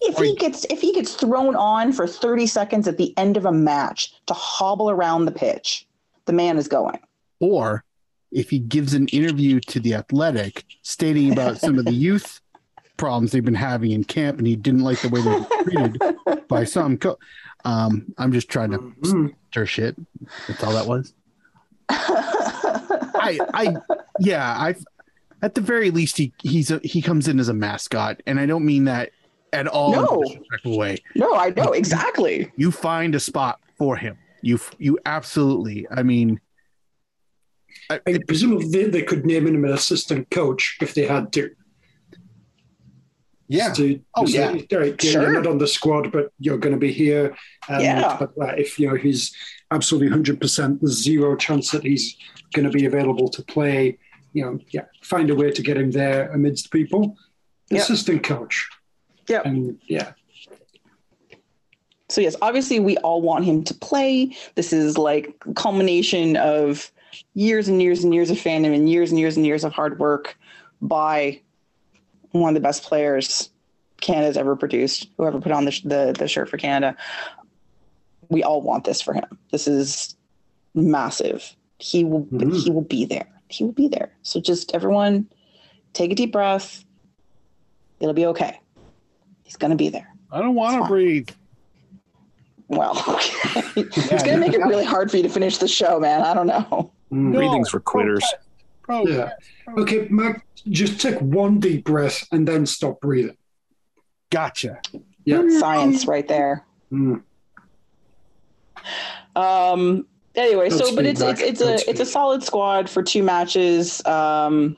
[0.00, 3.46] If he gets if he gets thrown on for 30 seconds at the end of
[3.46, 5.86] a match to hobble around the pitch,
[6.26, 6.98] the man is going.
[7.40, 7.84] Or
[8.32, 12.40] if he gives an interview to the Athletic stating about some of the youth
[12.96, 16.46] problems they've been having in camp, and he didn't like the way they were treated
[16.48, 16.96] by some.
[16.96, 17.18] Co-
[17.64, 19.34] um, I'm just trying to Mhm.
[19.50, 19.96] stir shit.
[20.48, 21.12] That's all that was.
[21.88, 23.76] I, I,
[24.20, 24.74] yeah, I.
[25.42, 28.46] At the very least, he he's a, he comes in as a mascot, and I
[28.46, 29.10] don't mean that
[29.52, 30.22] at all in No.
[30.64, 30.96] a way.
[31.14, 32.50] no, I know exactly.
[32.56, 34.16] You find a spot for him.
[34.42, 35.86] You you absolutely.
[35.90, 36.40] I mean,
[37.90, 41.50] I, I presumably they, they could name him an assistant coach if they had to.
[43.56, 43.72] Yeah.
[43.74, 44.76] To, Oh, say, yeah.
[44.76, 45.22] "All right, Sure.
[45.22, 47.36] You're not on the squad, but you're going to be here.
[47.68, 48.16] Yeah.
[48.18, 49.34] but, uh, if you know he's
[49.70, 52.16] absolutely 100, percent there's zero chance that he's
[52.54, 53.98] going to be available to play.
[54.32, 57.16] You know, yeah, find a way to get him there amidst people.
[57.70, 57.82] Yep.
[57.82, 58.68] Assistant coach,
[59.28, 59.46] Yep.
[59.46, 60.12] and yeah,
[62.10, 64.36] So yes, obviously we all want him to play.
[64.54, 66.90] This is like culmination of
[67.34, 69.98] years and years and years of fandom and years and years and years of hard
[69.98, 70.36] work
[70.82, 71.40] by
[72.40, 73.50] one of the best players
[74.00, 76.96] Canada's ever produced, whoever put on the, the, the shirt for Canada.
[78.28, 79.38] We all want this for him.
[79.52, 80.16] This is
[80.74, 81.54] massive.
[81.78, 82.62] He will Mhm.
[82.62, 83.28] he will be there.
[83.48, 84.12] He will be there.
[84.22, 85.28] So just everyone
[85.92, 86.84] take a deep breath.
[88.00, 88.60] It'll be okay.
[89.44, 90.12] He's gonna be there.
[90.32, 91.28] I don't want to breathe.
[92.66, 93.72] Well, okay.
[93.76, 96.22] it's going to make it really hard for you to finish the show, man.
[96.22, 96.90] I don't know.
[97.12, 97.32] Mm.
[97.34, 98.24] Breathing's for quitters.
[98.86, 99.32] Bro, Yeah.
[99.78, 103.36] Okay, Mac, just take one deep breath and then stop breathing.
[104.30, 104.80] Gotcha.
[105.24, 105.42] Yeah.
[105.58, 106.64] Science right there.
[106.92, 107.22] Mm.
[109.34, 110.06] Um.
[110.34, 111.40] Anyway, so but it's Mac.
[111.40, 114.04] it's it's a it's a solid squad for two matches.
[114.04, 114.76] Um,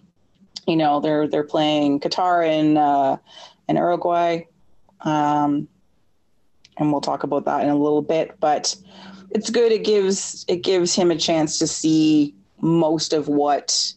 [0.66, 3.16] you know they're they're playing Qatar and uh,
[3.68, 4.42] and Uruguay.
[5.00, 5.68] Um,
[6.76, 8.38] and we'll talk about that in a little bit.
[8.38, 8.76] But
[9.30, 9.72] it's good.
[9.72, 13.92] It gives it gives him a chance to see most of what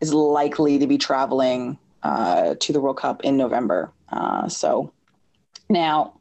[0.00, 3.90] is likely to be traveling uh, to the World Cup in November.
[4.10, 4.92] Uh, so
[5.68, 6.20] now,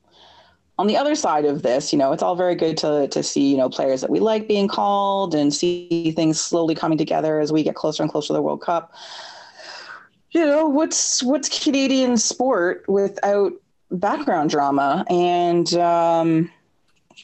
[0.80, 3.52] on the other side of this, you know, it's all very good to to see
[3.52, 7.52] you know players that we like being called and see things slowly coming together as
[7.52, 8.94] we get closer and closer to the World Cup.
[10.32, 13.54] You know, what's what's Canadian sport without
[13.92, 15.06] background drama?
[15.10, 16.52] And um,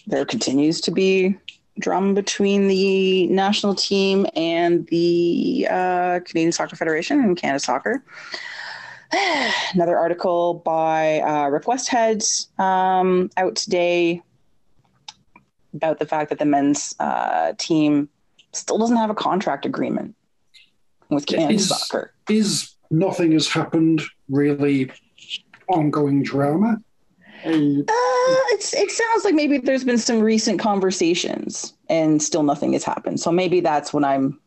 [0.05, 1.35] there continues to be
[1.79, 8.03] drama between the national team and the uh, Canadian Soccer Federation and Canada Soccer.
[9.73, 12.23] Another article by uh, Rick Westhead
[12.59, 14.21] um, out today
[15.73, 18.09] about the fact that the men's uh, team
[18.53, 20.15] still doesn't have a contract agreement
[21.09, 22.13] with Canada Is- Soccer.
[22.29, 24.91] Is nothing has happened really
[25.67, 26.81] ongoing drama?
[27.45, 32.73] Uh, Uh, it's, it sounds like maybe there's been some recent conversations and still nothing
[32.73, 33.19] has happened.
[33.19, 34.39] So maybe that's when I'm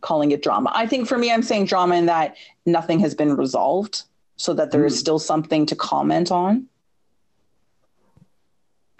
[0.00, 0.72] calling it drama.
[0.74, 2.36] I think for me, I'm saying drama in that
[2.66, 4.02] nothing has been resolved
[4.36, 4.98] so that there is Mm.
[4.98, 6.66] still something to comment on.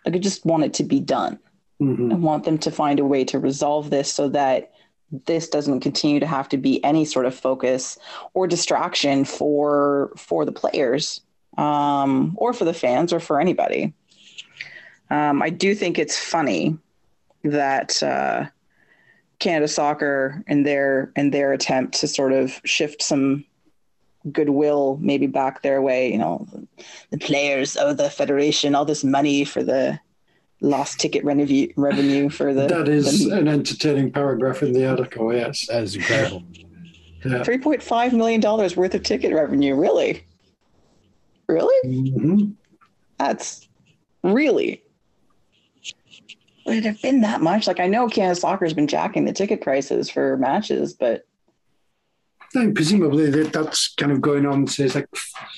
[0.04, 1.38] Like I just want it to be done.
[1.80, 2.12] mhm.
[2.12, 4.70] I want them to find a way to resolve this so that
[5.26, 7.96] this doesn't continue to have to be any sort of focus
[8.34, 11.22] or distraction for for the players
[11.60, 13.92] um, or for the fans or for anybody.
[15.10, 16.78] Um, I do think it's funny
[17.44, 18.46] that uh,
[19.40, 23.44] Canada Soccer in their in their attempt to sort of shift some
[24.32, 26.46] goodwill maybe back their way, you know,
[27.10, 29.98] the players of the federation, all this money for the
[30.62, 35.34] lost ticket revenue revenue for the that is the an entertaining paragraph in the article,
[35.34, 35.66] yes.
[35.66, 36.42] That is incredible.
[37.24, 37.42] Yeah.
[37.42, 39.74] three point five million dollars worth of ticket revenue.
[39.74, 40.24] Really,
[41.52, 42.54] really, Mhm.
[43.18, 43.68] that's
[44.22, 44.82] really.
[46.66, 47.66] Would it have been that much?
[47.66, 51.24] Like I know Canada Soccer has been jacking the ticket prices for matches, but
[52.54, 54.66] And presumably that, that's kind of going on.
[54.66, 55.08] So it's like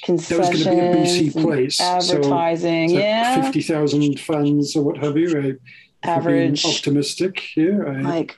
[0.07, 4.20] there was going to be a BC place, so advertising, it's like yeah, fifty thousand
[4.20, 5.28] fans or what have you.
[5.34, 5.45] Right?
[5.45, 5.59] If
[6.03, 7.88] being average optimistic here.
[7.88, 8.36] I, like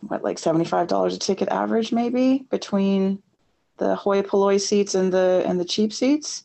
[0.00, 3.22] what, like seventy five dollars a ticket average, maybe between
[3.82, 6.44] the hoi polloi seats and the and the cheap seats.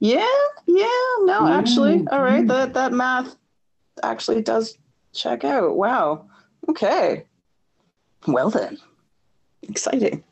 [0.00, 0.26] Yeah,
[0.66, 0.86] yeah,
[1.20, 3.36] no, Yeah, actually, all right, that that math
[4.02, 4.76] actually does
[5.12, 5.76] check out.
[5.76, 6.26] Wow,
[6.68, 7.24] okay,
[8.26, 8.78] well then,
[9.62, 10.24] exciting.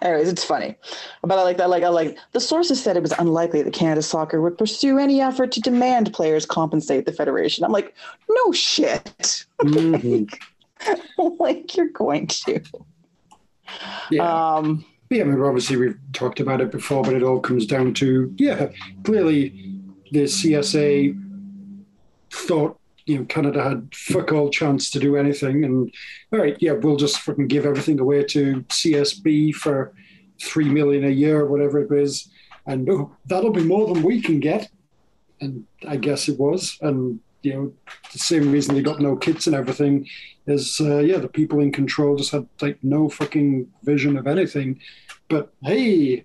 [0.00, 0.76] Anyways, it's funny.
[1.22, 1.68] But I like that.
[1.68, 5.20] Like I like the sources said it was unlikely that Canada Soccer would pursue any
[5.20, 7.64] effort to demand players compensate the federation.
[7.64, 7.94] I'm like,
[8.30, 9.44] no shit.
[9.60, 10.32] Mhm.
[11.38, 12.62] like you're going to.
[14.10, 14.56] Yeah.
[14.56, 17.94] Um Yeah, I mean, obviously we've talked about it before, but it all comes down
[17.94, 18.68] to yeah,
[19.04, 19.80] clearly
[20.10, 21.20] the CSA
[22.30, 25.92] thought you know Canada had fuck all chance to do anything, and
[26.32, 29.92] all right, yeah, we'll just fucking give everything away to CSB for
[30.40, 32.30] three million a year, or whatever it is,
[32.66, 34.70] and oh, that'll be more than we can get,
[35.40, 37.72] and I guess it was, and you know
[38.12, 40.06] the same reason they got no kits and everything
[40.46, 44.80] is uh, yeah the people in control just had like no fucking vision of anything
[45.28, 46.24] but hey,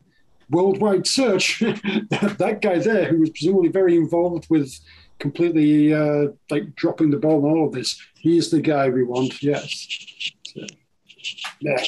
[0.50, 1.60] worldwide search,
[2.10, 4.78] that, that guy there who was presumably very involved with
[5.20, 9.42] completely uh, like dropping the ball on all of this, he's the guy we want.
[9.42, 9.88] Yes.
[10.48, 10.66] So,
[11.60, 11.84] yeah.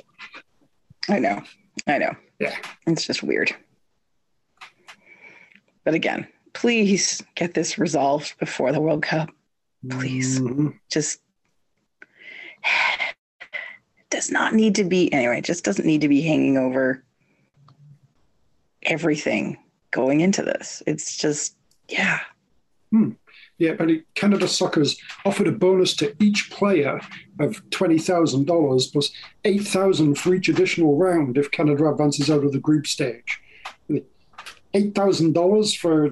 [1.09, 1.41] I know.
[1.88, 2.13] I know.
[2.39, 2.55] Yeah.
[2.88, 3.55] It's just weird.
[5.84, 9.30] But again, please get this resolved before the World Cup.
[9.89, 10.39] Please.
[10.39, 10.78] Mhm.
[10.89, 11.22] Just
[14.10, 17.04] does not need to be anyway, just doesn't need to be hanging over
[18.84, 19.58] everything
[19.91, 20.84] going into this.
[20.86, 21.56] It's just
[21.88, 22.20] yeah.
[23.58, 26.99] Yeah, but Canada Soccer's offered a bonus to each player
[27.39, 29.12] of twenty thousand dollars plus
[29.45, 33.39] eight thousand for each additional round if Canada advances out of the group stage.
[34.74, 36.12] Eight thousand dollars for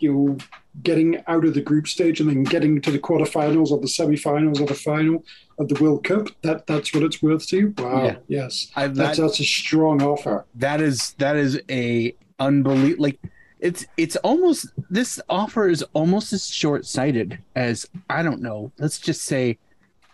[0.00, 0.38] you know,
[0.82, 4.60] getting out of the group stage and then getting to the quarterfinals or the semifinals
[4.60, 5.24] or the final
[5.58, 6.28] of the World Cup.
[6.42, 7.74] That that's what it's worth to you.
[7.78, 8.04] Wow.
[8.04, 8.16] Yeah.
[8.28, 10.44] Yes, I, that's that's a strong offer.
[10.56, 13.18] that is that is a unbelievable like
[13.60, 19.24] it's it's almost this offer is almost as short-sighted as i don't know let's just
[19.24, 19.58] say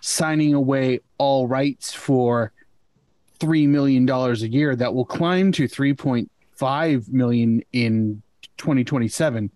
[0.01, 2.51] signing away all rights for
[3.39, 8.20] three million dollars a year that will climb to 3.5 million in
[8.57, 9.51] 2027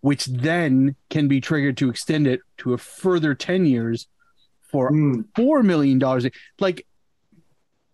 [0.00, 4.06] which then can be triggered to extend it to a further 10 years
[4.70, 5.22] for Hmm.
[5.34, 6.26] four million dollars.
[6.60, 6.86] Like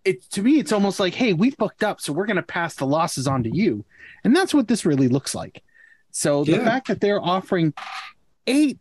[0.05, 2.87] it to me, it's almost like, hey, we fucked up, so we're gonna pass the
[2.87, 3.85] losses on to you.
[4.23, 5.63] And that's what this really looks like.
[6.11, 7.73] So the fact that they're offering
[8.47, 8.79] eight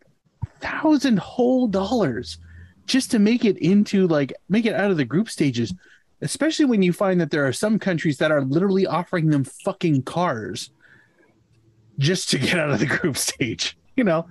[0.60, 2.38] thousand whole dollars
[2.86, 5.72] just to make it into like make it out of the group stages,
[6.20, 10.02] especially when you find that there are some countries that are literally offering them fucking
[10.02, 10.70] cars
[11.98, 13.76] just to get out of the group stage.
[13.96, 14.26] You know,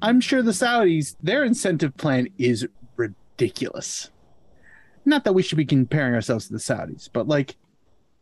[0.00, 4.10] I'm sure the Saudis, their incentive plan is ridiculous.
[5.04, 7.56] Not that we should be comparing ourselves to the Saudis, but like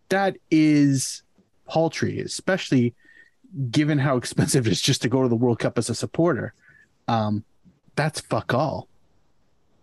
[0.09, 1.23] that is
[1.69, 2.93] paltry, especially
[3.71, 6.55] given how expensive it is just to go to the World Cup as a supporter.
[7.07, 7.45] Um,
[7.95, 8.89] that's fuck all.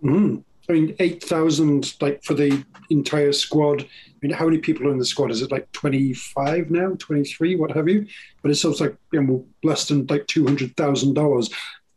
[0.04, 0.44] Mm.
[0.70, 3.84] I mean, 8,000 like for the entire squad.
[3.84, 5.32] I mean, how many people are in the squad?
[5.32, 8.06] Is it like 25 now, 23, what have you?
[8.42, 11.54] But it's also like you know, less than like $200,000.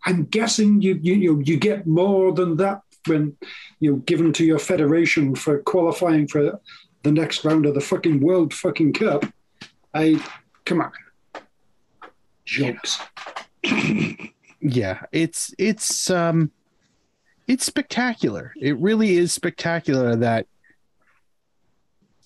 [0.06, 3.36] I'm guessing you, you, you, you get more than that when
[3.80, 6.60] you know, given to your federation for qualifying for
[7.02, 9.24] the next round of the fucking World fucking Cup.
[9.94, 10.22] I,
[10.64, 10.92] come on.
[12.44, 13.00] Jokes.
[14.62, 16.50] Yeah, it's it's um
[17.50, 18.54] it's spectacular.
[18.60, 20.46] It really is spectacular that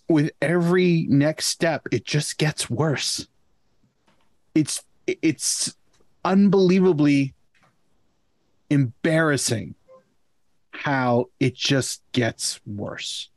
[0.07, 3.27] with every next step it just gets worse.
[4.55, 5.75] It's it's
[6.27, 7.33] unbelievably
[8.69, 9.77] embarrassing
[10.73, 13.31] how it just gets worse.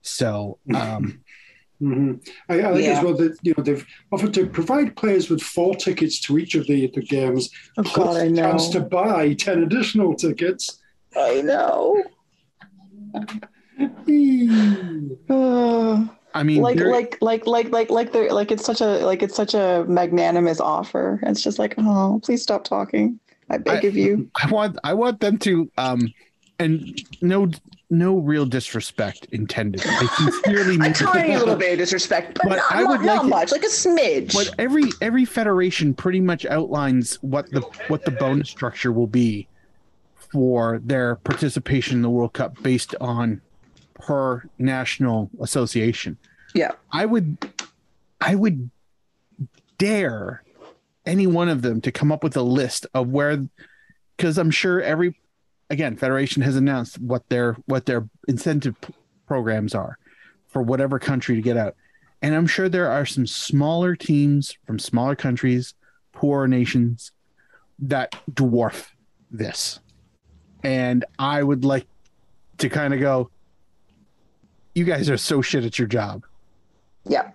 [0.00, 1.20] So, um
[1.80, 2.12] hmm
[2.48, 2.98] I, I think Yeah.
[2.98, 6.54] as well that you know they've offered to provide players with four tickets to each
[6.54, 8.42] of the, the games, Oh plus god, I a know.
[8.42, 10.78] chance to buy ten additional tickets.
[11.16, 12.02] I know.
[16.32, 19.34] I mean like like like like like like they're like it's such a like it's
[19.34, 21.18] such a magnanimous offer.
[21.24, 23.18] It's just like, oh, please stop talking.
[23.48, 24.30] I beg I- of you.
[24.42, 26.12] I want I want them to um
[26.60, 27.50] and no
[27.92, 29.82] no real disrespect intended.
[29.84, 33.04] I sincerely A mean tiny little bit of disrespect, but, But not, I would not,
[33.04, 34.32] not like it- much, like a smidge.
[34.32, 39.48] But every every federation pretty much outlines what the what the bonus structure will be
[40.32, 43.40] for their participation in the World Cup based on
[43.94, 46.16] per national association.
[46.54, 46.72] Yeah.
[46.92, 47.36] I would
[48.20, 48.70] I would
[49.78, 50.42] dare
[51.06, 53.44] any one of them to come up with a list of where
[54.16, 55.16] because I'm sure every
[55.70, 58.92] again federation has announced what their what their incentive p-
[59.26, 59.96] programs are
[60.48, 61.74] for whatever country to get out.
[62.22, 65.74] And I'm sure there are some smaller teams from smaller countries,
[66.12, 67.12] poorer nations
[67.78, 68.88] that dwarf
[69.30, 69.80] this.
[70.62, 71.86] And I would like
[72.58, 73.30] to kind of go,
[74.74, 76.24] you guys are so shit at your job.
[77.06, 77.30] Yeah.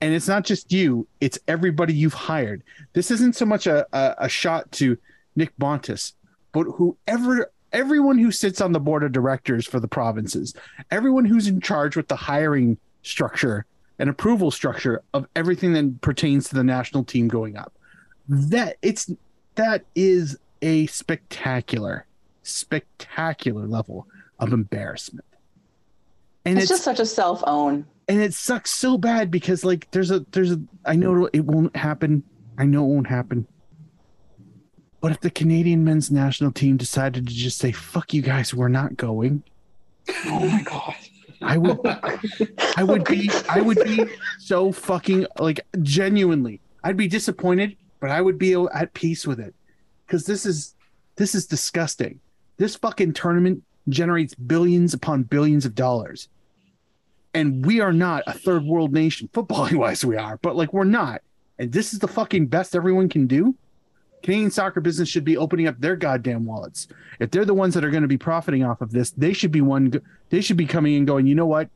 [0.00, 2.64] And it's not just you, it's everybody you've hired.
[2.92, 4.98] This isn't so much a, a, a shot to
[5.36, 6.14] Nick Bontis,
[6.56, 10.54] but whoever everyone who sits on the board of directors for the provinces,
[10.90, 13.66] everyone who's in charge with the hiring structure
[13.98, 17.74] and approval structure of everything that pertains to the national team going up.
[18.26, 19.10] That it's
[19.56, 22.06] that is a spectacular,
[22.42, 24.06] spectacular level
[24.38, 25.26] of embarrassment.
[26.46, 27.84] And It's, it's, just such a self own.
[28.08, 31.76] and it sucks so bad because like there's a there's a I know it won't
[31.76, 32.22] happen.
[32.56, 33.46] I know it won't happen.
[35.00, 38.68] But if the Canadian men's national team decided to just say "fuck you guys," we're
[38.68, 39.42] not going,
[40.26, 40.94] Oh my god.
[41.42, 41.78] I would
[42.76, 44.04] I would be I would be
[44.38, 46.60] so fucking like genuinely.
[46.82, 49.54] I'd be disappointed, but I would be at peace with it
[50.06, 50.74] because this is
[51.16, 52.20] this is disgusting.
[52.56, 56.28] This fucking tournament generates billions upon billions of dollars,
[57.34, 59.28] and we are not a third world nation.
[59.34, 61.20] Footballing wise, we are, but like we're not.
[61.58, 63.54] And this is the fucking best everyone can do.
[64.26, 66.88] Canadian soccer business should be opening up their goddamn wallets.
[67.20, 69.52] If they're the ones that are going to be profiting off of this, they should
[69.52, 70.02] be one.
[70.30, 71.28] They should be coming and going.
[71.28, 71.70] You know what?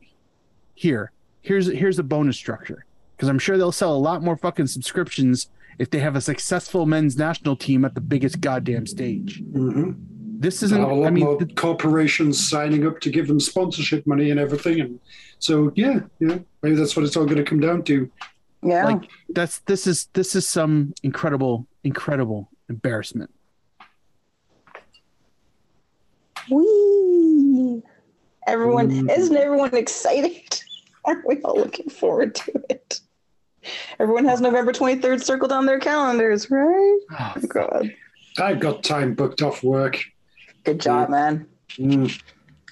[0.75, 2.85] Here, here's here's a bonus structure
[3.15, 5.49] because I'm sure they'll sell a lot more fucking subscriptions
[5.79, 9.39] if they have a successful men's national team at the biggest goddamn stage.
[9.53, 10.81] hmm This isn't.
[10.81, 14.81] lot I mean, more th- corporations signing up to give them sponsorship money and everything,
[14.81, 14.99] and
[15.39, 18.11] so yeah, yeah, maybe that's what it's all going to come down to.
[18.63, 18.85] Yeah.
[18.85, 23.31] like that's this is this is some incredible incredible embarrassment.
[26.49, 27.81] Whee!
[28.47, 29.17] Everyone, Mm.
[29.17, 30.61] isn't everyone excited?
[31.05, 32.99] Aren't we all looking forward to it?
[33.99, 36.97] Everyone has November 23rd circled on their calendars, right?
[37.19, 37.93] Oh, Oh, God.
[38.39, 40.03] I've got time booked off work.
[40.63, 41.45] Good job, man.
[41.71, 42.21] Mm,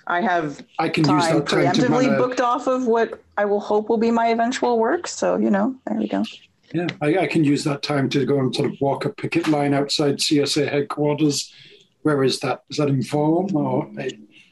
[0.10, 3.22] I have I can use time that time preemptively run a, booked off of what
[3.38, 5.08] I will hope will be my eventual work.
[5.08, 6.26] So, you know, there we go.
[6.74, 9.48] yeah, I, I can use that time to go and sort of walk a picket
[9.48, 11.54] line outside CSA headquarters.
[12.02, 12.64] Where is that?
[12.70, 13.90] Is that in Vaughan or?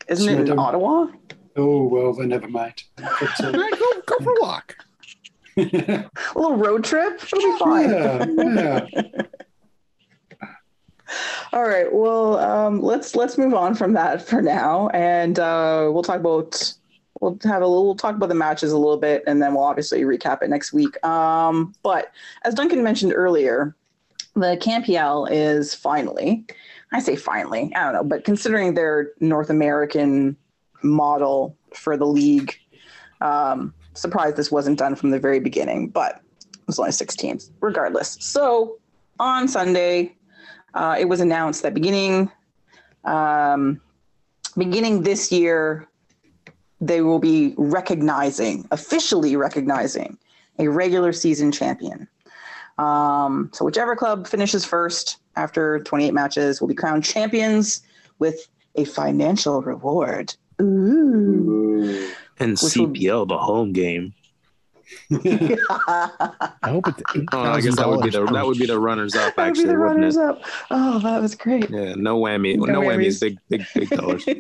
[0.08, 1.08] Isn't it in don't- Ottawa?
[1.56, 2.84] Oh well, then never mind.
[2.96, 4.76] But, uh, go go for a walk.
[5.58, 6.06] A
[6.36, 7.20] little road trip?
[7.24, 7.90] It'll be fine.
[7.90, 9.22] yeah, yeah.
[11.54, 11.92] All right.
[11.92, 16.74] Well, um, let's let's move on from that for now, and uh, we'll talk about
[17.22, 19.64] we'll have a little we'll talk about the matches a little bit, and then we'll
[19.64, 21.04] obviously recap it next week.
[21.06, 22.12] Um, but
[22.44, 23.76] as Duncan mentioned earlier,
[24.36, 26.46] the CanPL is finally,
[26.92, 30.38] I say finally, I don't know, but considering their North American
[30.84, 32.56] model for the league,
[33.22, 36.22] um, surprised this wasn't done from the very beginning, but
[36.54, 38.18] it was only six teams, regardless.
[38.20, 38.78] So
[39.20, 40.16] on Sunday,
[40.78, 42.32] uh, it was announced that beginning
[43.04, 43.82] um,
[44.58, 45.88] beginning this year,
[46.82, 50.18] they will be recognizing, officially recognizing,
[50.60, 52.08] a regular season champion.
[52.78, 57.82] Um, so whichever club finishes first after 28 matches will be crowned champions
[58.20, 60.36] with a financial reward.
[60.62, 62.10] Ooh.
[62.40, 64.14] And Which will- CPL, the home game.
[65.12, 67.02] I hope it's.
[67.34, 69.54] Oh, I guess that would be the that would be the runners up That would
[69.54, 70.42] be actually, the runners up.
[70.72, 71.70] Oh, that was great.
[71.70, 73.20] Yeah, no whammy, No no, whammies.
[73.20, 74.24] whammies, big big big dollars.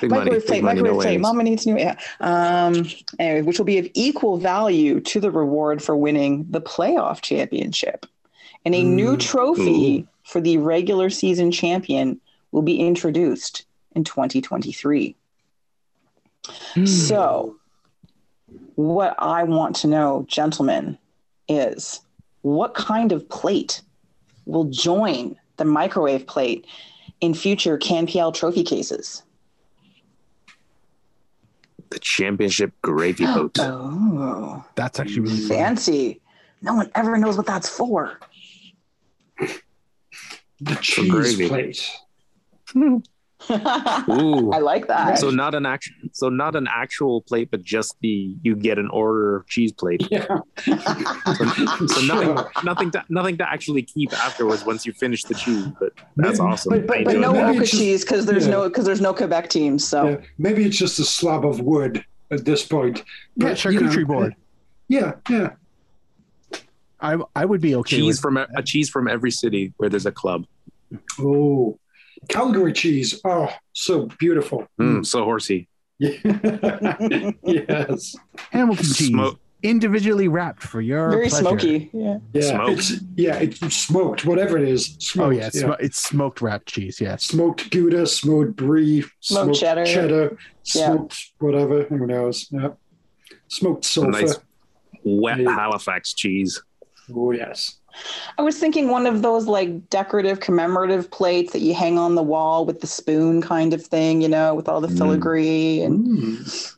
[0.00, 1.18] Big money, microwave big plate, money, no microwave plate.
[1.18, 1.22] whammies.
[1.22, 1.78] Mama needs new.
[1.78, 1.96] Yeah.
[2.20, 2.86] Um.
[3.18, 8.06] Anyway, which will be of equal value to the reward for winning the playoff championship,
[8.64, 9.20] and a new Mm.
[9.20, 12.20] trophy for the regular season champion
[12.50, 13.64] will be introduced
[13.94, 15.14] in 2023.
[16.74, 16.86] Hmm.
[16.86, 17.56] So,
[18.76, 20.98] what I want to know, gentlemen,
[21.48, 22.00] is
[22.42, 23.82] what kind of plate
[24.46, 26.66] will join the microwave plate
[27.20, 29.22] in future CanPL trophy cases?
[31.90, 33.56] The championship gravy boat.
[33.60, 35.48] Oh, That's actually really fun.
[35.48, 36.20] fancy.
[36.62, 38.18] No one ever knows what that's for.
[40.60, 41.48] The cheese gravy.
[41.48, 41.90] plate.
[43.50, 44.50] Ooh.
[44.52, 45.18] I like that.
[45.18, 48.88] So not an actual, so not an actual plate, but just the you get an
[48.90, 50.06] order of cheese plate.
[50.10, 50.26] Yeah.
[50.64, 50.76] So,
[51.86, 55.66] so nothing, nothing to nothing to actually keep afterwards once you finish the cheese.
[55.80, 56.70] But that's Maybe- awesome.
[56.70, 57.42] but but, but no it.
[57.42, 58.52] Oka just- cheese because there's yeah.
[58.52, 59.86] no because there's no Quebec teams.
[59.86, 62.98] So Yeah, maybe it's just a slab of wood at this point.
[63.36, 64.34] Yeah, But, you know, charcuterie board.
[64.88, 65.50] Yeah, yeah.
[67.00, 69.88] I I would be okay cheese with from a, a cheese from every city where
[69.88, 70.46] there's a club.
[71.18, 71.78] Oh,
[72.28, 73.20] Calgary cheese.
[73.24, 74.66] Oh, so beautiful.
[74.80, 75.68] Mm, so horsey.
[75.98, 76.16] yes.
[78.50, 79.08] Hamilton cheese.
[79.08, 81.44] Smoke individually wrapped for your Very pleasure.
[81.44, 81.90] smoky.
[81.92, 82.18] Yeah.
[82.32, 82.70] Yeah, Smoked.
[82.72, 84.24] it's yeah, it's smoked.
[84.24, 85.36] Whatever it is, Oh smoked.
[85.36, 87.00] yeah, it's, sm- it's smoked wrapped cheese.
[87.00, 87.24] Yes.
[87.24, 89.86] smoked Gouda, smoked brie, Smoked cheddar.
[89.86, 90.36] cheddar,
[90.74, 90.96] Yeah.
[91.38, 91.84] whatever.
[91.84, 92.48] Who knows?
[92.50, 92.70] Yeah,
[93.48, 94.10] smoked sulfur.
[94.10, 94.38] Nice.
[95.04, 95.54] Wet Yeah.
[95.54, 96.60] Halifax cheese.
[97.14, 97.78] Oh yes.
[98.38, 102.22] I was thinking one of those like decorative commemorative plates that you hang on the
[102.22, 104.98] wall with the spoon kind of thing, you know, with all the Mm.
[104.98, 106.76] filigree and Mm.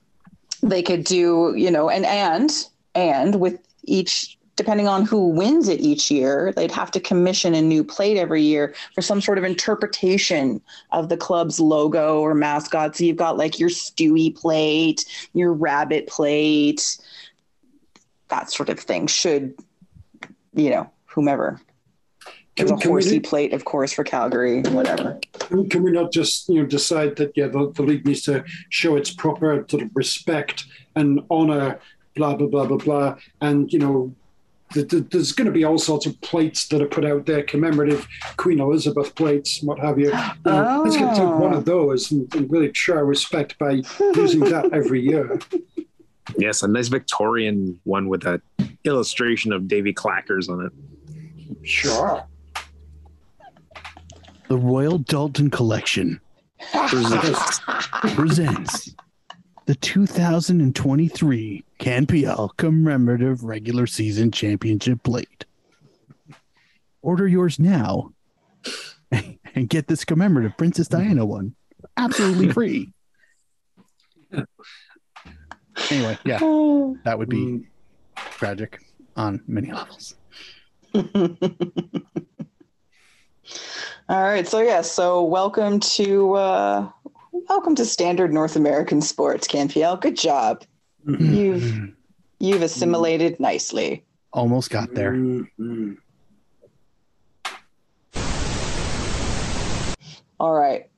[0.62, 2.50] they could do, you know, and and
[2.94, 7.60] and with each depending on who wins it each year, they'd have to commission a
[7.60, 10.60] new plate every year for some sort of interpretation
[10.92, 12.94] of the club's logo or mascot.
[12.96, 16.98] So you've got like your Stewie plate, your rabbit plate,
[18.28, 19.08] that sort of thing.
[19.08, 19.54] Should
[20.54, 21.60] you know whomever.
[22.56, 25.18] There's Can, can, we, horsey plate, of course, for Calgary, whatever.
[25.40, 28.44] can, can we not just you know decide that yeah the, the league needs to
[28.68, 31.80] show its proper sort of respect and honor
[32.14, 34.14] blah blah blah blah blah and you know
[34.72, 37.42] th- th- there's going to be all sorts of plates that are put out there
[37.42, 38.06] commemorative
[38.36, 40.12] Queen Elizabeth plates what have you, You
[40.44, 41.36] know, let's get to Oh.
[41.38, 41.72] one of oh.
[41.88, 43.82] those and, and really show our respect by
[44.14, 45.40] using that every year
[46.38, 48.40] Yes, a nice Victorian one with that
[48.84, 50.72] illustration of Davy Clackers on it.
[51.64, 52.24] Sure
[54.48, 56.20] The Royal Doulton Collection
[56.88, 57.60] presents
[58.14, 58.94] presents
[59.66, 65.46] the 2023 CanPL Commemorative Regular Season Championship Plate.
[67.00, 68.12] Order yours now
[69.10, 71.54] and get this commemorative Princess Diana one
[71.96, 72.92] absolutely free.
[75.90, 76.96] anyway, yeah, oh.
[77.04, 77.66] that would be
[78.16, 78.80] tragic
[79.16, 80.14] on many levels.
[84.08, 86.88] All right, so yeah, so welcome to uh,
[87.32, 90.00] welcome to standard North American sports, CanPL.
[90.00, 90.62] Good job.
[91.06, 91.94] You've
[92.38, 94.04] you've assimilated nicely.
[94.32, 95.16] Almost got there.
[100.38, 100.88] All right.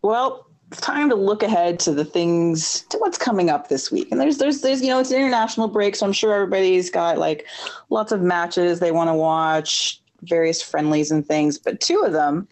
[0.00, 4.08] Well, time to look ahead to the things to what's coming up this week.
[4.10, 7.18] And there's there's there's you know it's an international break, so I'm sure everybody's got
[7.18, 7.46] like
[7.90, 11.58] lots of matches they want to watch, various friendlies and things.
[11.58, 12.48] But two of them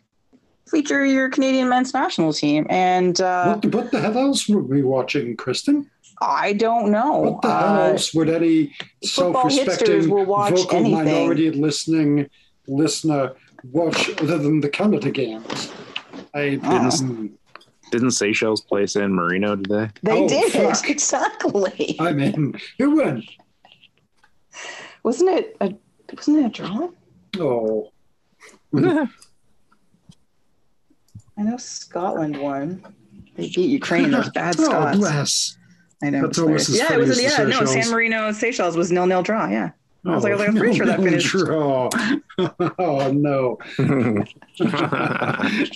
[0.69, 4.83] feature your Canadian men's national team, and uh, what, what the hell else were we
[4.83, 5.87] watching Kristin
[6.21, 7.19] I don't know.
[7.19, 11.05] What the hell Uh, else would any self-respecting will watch vocal anything.
[11.05, 12.29] minority listening
[12.67, 13.33] listener
[13.73, 15.73] watch other than the Canada games?
[16.33, 17.39] I didn't.
[17.95, 19.89] Didn't Seychelles play San Marino today?
[20.03, 20.91] They Oh, did fuck.
[20.91, 21.95] exactly.
[22.01, 23.23] I mean, who won?
[25.05, 25.73] Wasn't it a
[26.13, 26.89] wasn't it a draw?
[27.39, 27.93] Oh,
[28.77, 29.09] I
[31.39, 32.85] know Scotland won.
[33.37, 34.11] They beat Ukraine.
[34.11, 34.99] Those bad oh, Scots.
[34.99, 35.57] bless.
[36.03, 36.23] I know.
[36.23, 37.11] That's almost as yeah, it was.
[37.11, 37.65] as the yeah, no.
[37.65, 37.73] Seychelles.
[37.75, 39.47] San Marino Seychelles was nil nil draw.
[39.49, 39.71] Yeah.
[40.07, 41.29] I was like, I was like, I'm Oh, pretty sure that no, finished.
[41.29, 41.89] Draw.
[42.79, 43.59] oh no,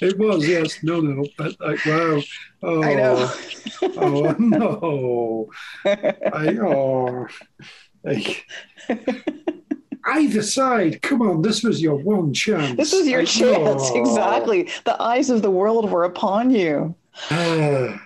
[0.03, 2.21] it was yes, no, no, but like wow.
[2.63, 3.31] Oh, I know.
[3.83, 5.51] Oh, oh no.
[5.87, 7.27] I oh,
[8.05, 8.47] like,
[10.07, 11.01] either side.
[11.03, 12.77] Come on, this was your one chance.
[12.77, 13.83] this was your Like, chance.
[13.91, 14.01] oh.
[14.01, 14.69] Exactly.
[14.85, 16.95] The eyes of the world were upon you.
[17.31, 18.01] Ah.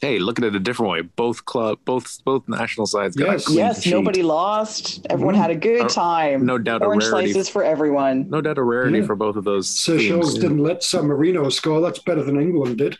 [0.00, 1.00] Hey, look at it a different way.
[1.02, 3.42] Both club, both both national sides got Yes.
[3.42, 3.90] a clean yes, sheet.
[3.94, 5.04] nobody lost.
[5.10, 5.38] Everyone Mhm.
[5.38, 6.46] had a good time.
[6.46, 7.32] No doubt Orange a rarity.
[7.32, 8.30] slices for everyone.
[8.30, 9.06] No doubt a rarity Yeah.
[9.06, 9.68] for both of those.
[9.68, 10.38] Seychelles teams.
[10.42, 11.80] didn't let San Marino score.
[11.80, 12.96] That's better than England did.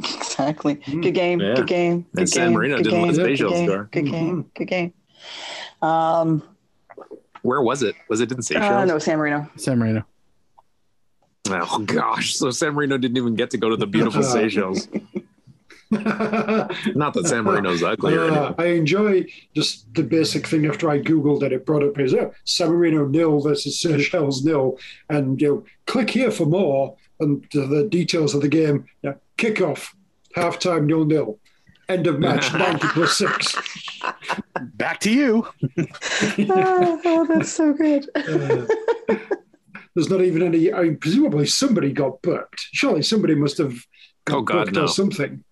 [0.00, 0.76] Exactly.
[0.76, 1.02] Mm.
[1.02, 1.40] Good game.
[1.40, 1.54] Yeah.
[1.54, 2.06] Good game.
[2.14, 3.88] Good And San game, Marino good didn't let game, good Seychelles game, score.
[3.92, 4.44] Good game.
[4.54, 4.92] Good game.
[5.80, 6.42] Um,
[7.42, 7.94] Where was it?
[8.08, 8.70] Was it in Seychelles?
[8.70, 9.48] uh, no, San Marino.
[9.56, 10.04] San Marino.
[11.50, 14.86] Oh gosh, so San Marino didn't even get to go to the beautiful Seychelles.
[16.94, 18.54] Not that San Marino's ugly Uh.
[18.56, 21.52] I enjoy just the basic thing after I googled it.
[21.52, 24.78] It brought up is oh, San Marino nil versus Seychelles nil,
[25.10, 28.86] and you know, click here for more and the, the details of the game.
[29.02, 29.92] Yeah, kickoff,
[30.34, 31.38] halftime nil nil,
[31.90, 33.54] end of match ninety plus six.
[34.74, 35.46] Back to you.
[35.78, 38.08] oh, oh, that's so good.
[38.16, 38.64] Uh,
[39.94, 40.72] there's not even any.
[40.72, 42.68] I mean, presumably somebody got booked.
[42.72, 43.74] Surely somebody must have
[44.24, 44.84] got Oh, God, booked no.
[44.84, 45.44] or something.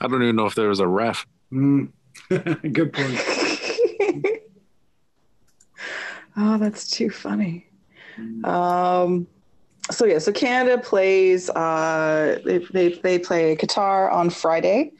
[0.00, 1.26] I don't even know if there was a ref.
[1.52, 1.88] Mm.
[2.72, 3.20] Good point.
[6.36, 7.66] oh, that's too funny.
[8.44, 9.26] Um,
[9.90, 11.50] so yeah, so Canada plays.
[11.50, 14.92] Uh, they, they they play Qatar on Friday.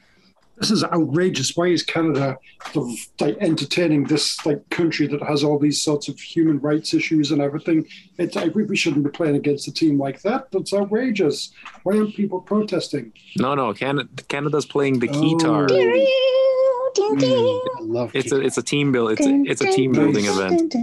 [0.57, 1.55] This is outrageous.
[1.57, 2.37] Why is Canada
[2.71, 6.93] sort of, like entertaining this like country that has all these sorts of human rights
[6.93, 7.85] issues and everything?
[8.17, 10.51] It, I, we we shouldn't be playing against a team like that.
[10.51, 11.51] That's outrageous.
[11.83, 13.11] Why aren't people protesting?
[13.37, 15.21] No, no, Canada, Canada's playing the Oh.
[15.37, 15.67] guitar.
[15.67, 17.61] ding, ding.
[17.77, 19.11] I love It's a it's a team build.
[19.11, 20.73] It's a, it's a team building event.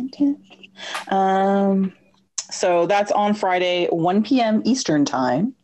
[1.09, 1.93] Um,
[2.51, 4.61] so that's on Friday, 1 p.m.
[4.64, 5.55] Eastern time.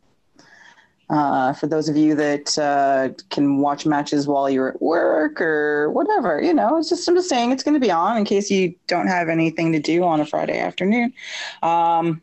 [1.10, 5.90] Uh, for those of you that uh, can watch matches while you're at work or
[5.90, 8.50] whatever, you know, it's just I'm just saying it's going to be on in case
[8.50, 11.14] you don't have anything to do on a Friday afternoon.
[11.62, 12.20] Um,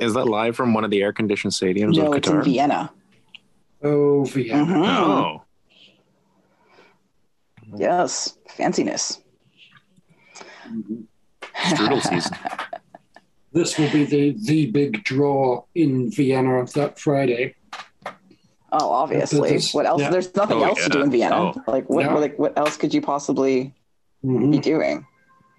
[0.00, 2.92] Is that live from one of the air conditioned stadiums no, of it's in Vienna.
[3.82, 4.64] Oh, Vienna.
[4.64, 4.86] Mhm.
[4.88, 5.42] Oh,
[7.76, 9.20] Yes, fanciness.
[11.54, 12.36] strudel season.
[13.52, 17.54] This will be the the big draw in Vienna of that Friday.
[18.72, 19.48] Oh, obviously.
[19.50, 20.00] There's- What else?
[20.00, 20.10] yeah.
[20.10, 21.52] There's nothing Oh, else to do in Vienna.
[21.56, 21.62] Oh.
[21.66, 22.06] Like what?
[22.06, 22.18] No.
[22.18, 23.74] Like what else could you possibly
[24.24, 24.50] Mhm.
[24.52, 25.06] be doing?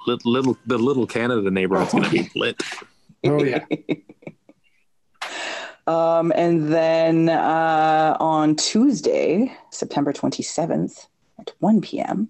[0.08, 2.62] little, little the little Canada neighborhood's gonna be lit.
[3.26, 3.66] Oh yeah.
[5.88, 11.08] Um, and then uh, on Tuesday, September 27th
[11.40, 12.30] at 1 p.m.,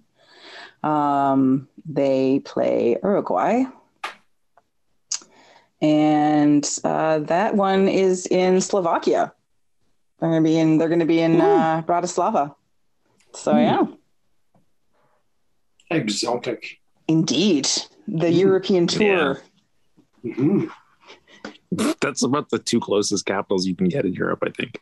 [0.83, 3.63] um, they play Uruguay.
[5.81, 9.33] And uh, that one is in Slovakia.
[10.21, 10.77] They're gonna be in.
[10.77, 12.55] They're gonna be in uh, Bratislava.
[13.33, 13.85] So yeah,
[15.89, 16.79] Exotic.
[17.07, 17.67] indeed,
[18.07, 19.41] the European tour.
[20.23, 20.69] Mhm.
[22.01, 24.79] That's about the two closest capitals you can get in Europe, I think.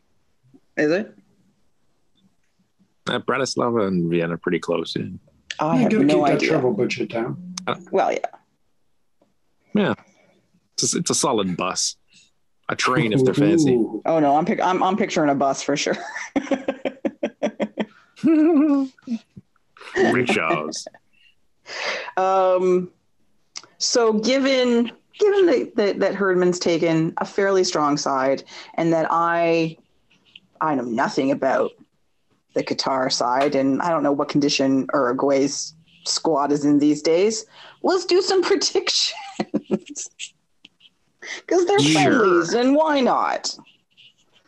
[0.76, 1.16] Is it?
[3.08, 4.94] Uh, Bratislava and Vienna are pretty close.
[4.96, 5.06] Yeah.
[5.58, 6.48] I You have gotta no keep that idea.
[6.50, 7.54] travel budget down.
[7.90, 8.18] Well, yeah.
[9.74, 9.94] yeah.
[10.74, 11.96] It's, a, it's a solid bus,
[12.70, 13.74] a train if they're fancy.
[13.74, 14.00] Ooh.
[14.06, 15.96] Oh no, I'm pic- I'm I'm picturing a bus for sure.
[19.96, 20.86] Rickshaws.
[22.16, 22.90] Um,
[23.78, 28.44] so given given that, that that Herdman's taken a fairly strong side,
[28.74, 29.76] and that I
[30.60, 31.72] I know nothing about
[32.54, 37.46] the Qatar side, and I don't know what condition Uruguay's squad is in these days.
[37.82, 40.08] Let's do some predictions
[41.38, 42.02] because they're Sure.
[42.02, 43.54] friendlies, and why not?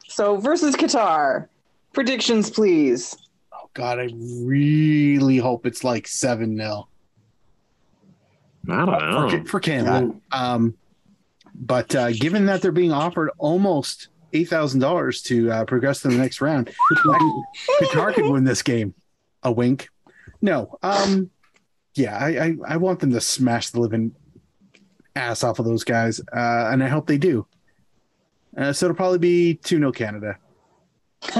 [0.08, 1.48] So versus Qatar,
[1.92, 3.16] predictions, please.
[3.52, 4.10] Oh God, I
[4.42, 6.88] really hope it's like seven 0
[8.68, 9.28] I don't know.
[9.42, 10.12] for, for Canada.
[10.30, 10.74] Um,
[11.54, 16.08] but uh, given that they're being offered almost eight thousand dollars to uh, progress to
[16.08, 16.70] the next round,
[17.80, 18.94] Qatar could win this game.
[19.42, 19.88] A wink.
[20.40, 20.78] No.
[20.82, 21.30] Um,
[21.94, 24.14] yeah, I, I I want them to smash the living
[25.14, 27.46] ass off of those guys, uh, and I hope they do.
[28.56, 30.38] Uh, so it'll probably be two 0 Canada.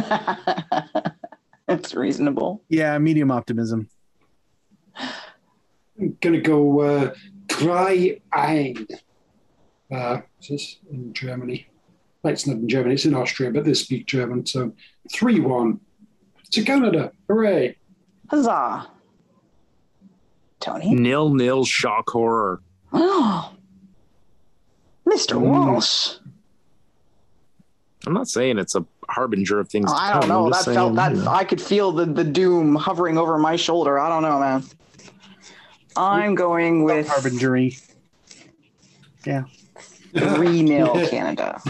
[1.66, 2.62] That's reasonable.
[2.68, 3.88] Yeah, medium optimism.
[4.96, 7.14] I'm gonna go uh,
[7.46, 8.86] Drei ein.
[9.90, 11.66] Uh, is this in Germany?
[12.24, 12.94] No, It's not in Germany.
[12.94, 14.46] It's in Austria, but they speak German.
[14.46, 14.72] So
[15.12, 15.80] three one
[16.50, 17.12] to Canada.
[17.28, 17.76] Hooray!
[18.30, 18.88] Huzzah.
[20.60, 20.94] Tony?
[20.94, 22.62] Nil nil shock horror.
[22.92, 23.52] Oh,
[25.06, 25.36] Mr.
[25.36, 25.40] Mm.
[25.42, 26.14] Walsh.
[28.06, 29.90] I'm not saying it's a harbinger of things.
[29.90, 30.28] Oh, to I don't come.
[30.28, 30.44] know.
[30.50, 31.30] That just felt that you know.
[31.30, 33.98] I could feel the, the doom hovering over my shoulder.
[33.98, 34.64] I don't know, man.
[35.96, 37.80] I'm going with Harbingery.
[39.22, 41.60] 3 0 Canada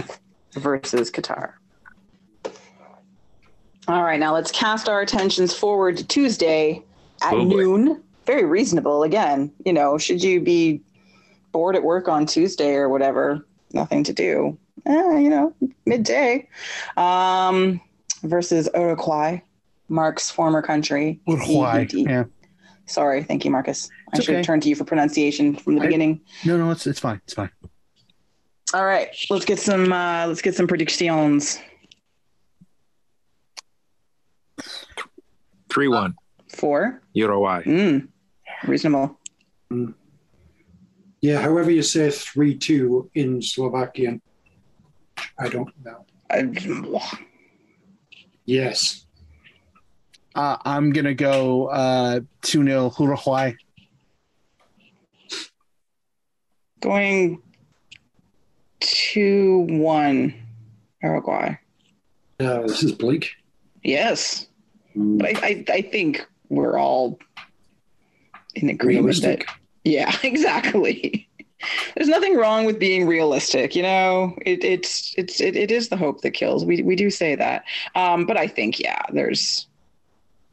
[0.54, 1.52] versus Qatar.
[3.88, 6.82] All right, now let's cast our attentions forward to Tuesday
[7.22, 8.02] at Oh, noon.
[8.26, 9.02] Very reasonable.
[9.02, 10.80] Again, you know, should you be
[11.52, 15.54] bored at work on Tuesday or whatever, nothing to do, eh, you know,
[15.86, 16.48] midday,
[16.96, 17.80] um,
[18.22, 19.38] versus Uruguay,
[19.88, 21.20] Mark's former country.
[21.26, 21.82] Why?
[21.82, 21.92] EED.
[22.08, 22.24] Yeah.
[22.86, 23.88] Sorry, thank you, Marcus.
[24.12, 26.20] I It's should have turned to you for pronunciation from the I- beginning.
[26.44, 27.20] No, no, it's it's fine.
[27.24, 27.50] It's fine.
[28.74, 31.58] All right, let's get some uh, let's get some predictions.
[35.70, 36.14] Three one.
[36.48, 37.00] Four.
[37.14, 37.62] Uruguay.
[37.64, 38.08] Mm,
[38.66, 39.18] reasonable.
[41.22, 44.20] Yeah, however you say three two in Slovakian.
[45.38, 47.00] I don't know.
[48.44, 49.06] Yes.
[50.34, 53.52] Uh, I'm gonna go uh, two 0 Uruguay.
[56.80, 57.40] going
[58.80, 60.34] two one
[61.02, 61.54] Uruguay.
[62.40, 63.30] Uh, this is bleak.
[63.84, 64.48] Yes,
[64.96, 67.18] Mm, but I, I I think we're all
[68.54, 69.46] in agreement Realistic.
[69.46, 71.28] that yeah, exactly.
[71.94, 74.36] There's nothing wrong with being realistic, you know.
[74.44, 76.64] It, it's it's it, it is the hope that kills.
[76.64, 77.64] We we do say that,
[77.94, 79.68] um, but I think yeah, there's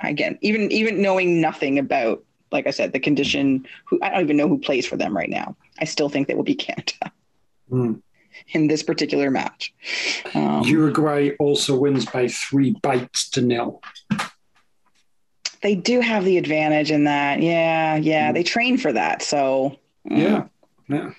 [0.02, 3.66] again even even knowing nothing about like I said the condition.
[3.86, 5.56] Who I don't even know who plays for them right now.
[5.80, 7.12] I still think that will be Canada
[7.72, 8.02] Mm.
[8.54, 9.72] in this particular match.
[10.34, 13.82] Um, Uruguay also wins by three bites to nil.
[15.62, 17.42] They do have the advantage in that.
[17.42, 18.32] Yeah, yeah.
[18.32, 19.22] They train for that.
[19.22, 19.78] So
[20.10, 20.18] mm.
[20.18, 20.46] Yeah,
[20.88, 21.12] yeah.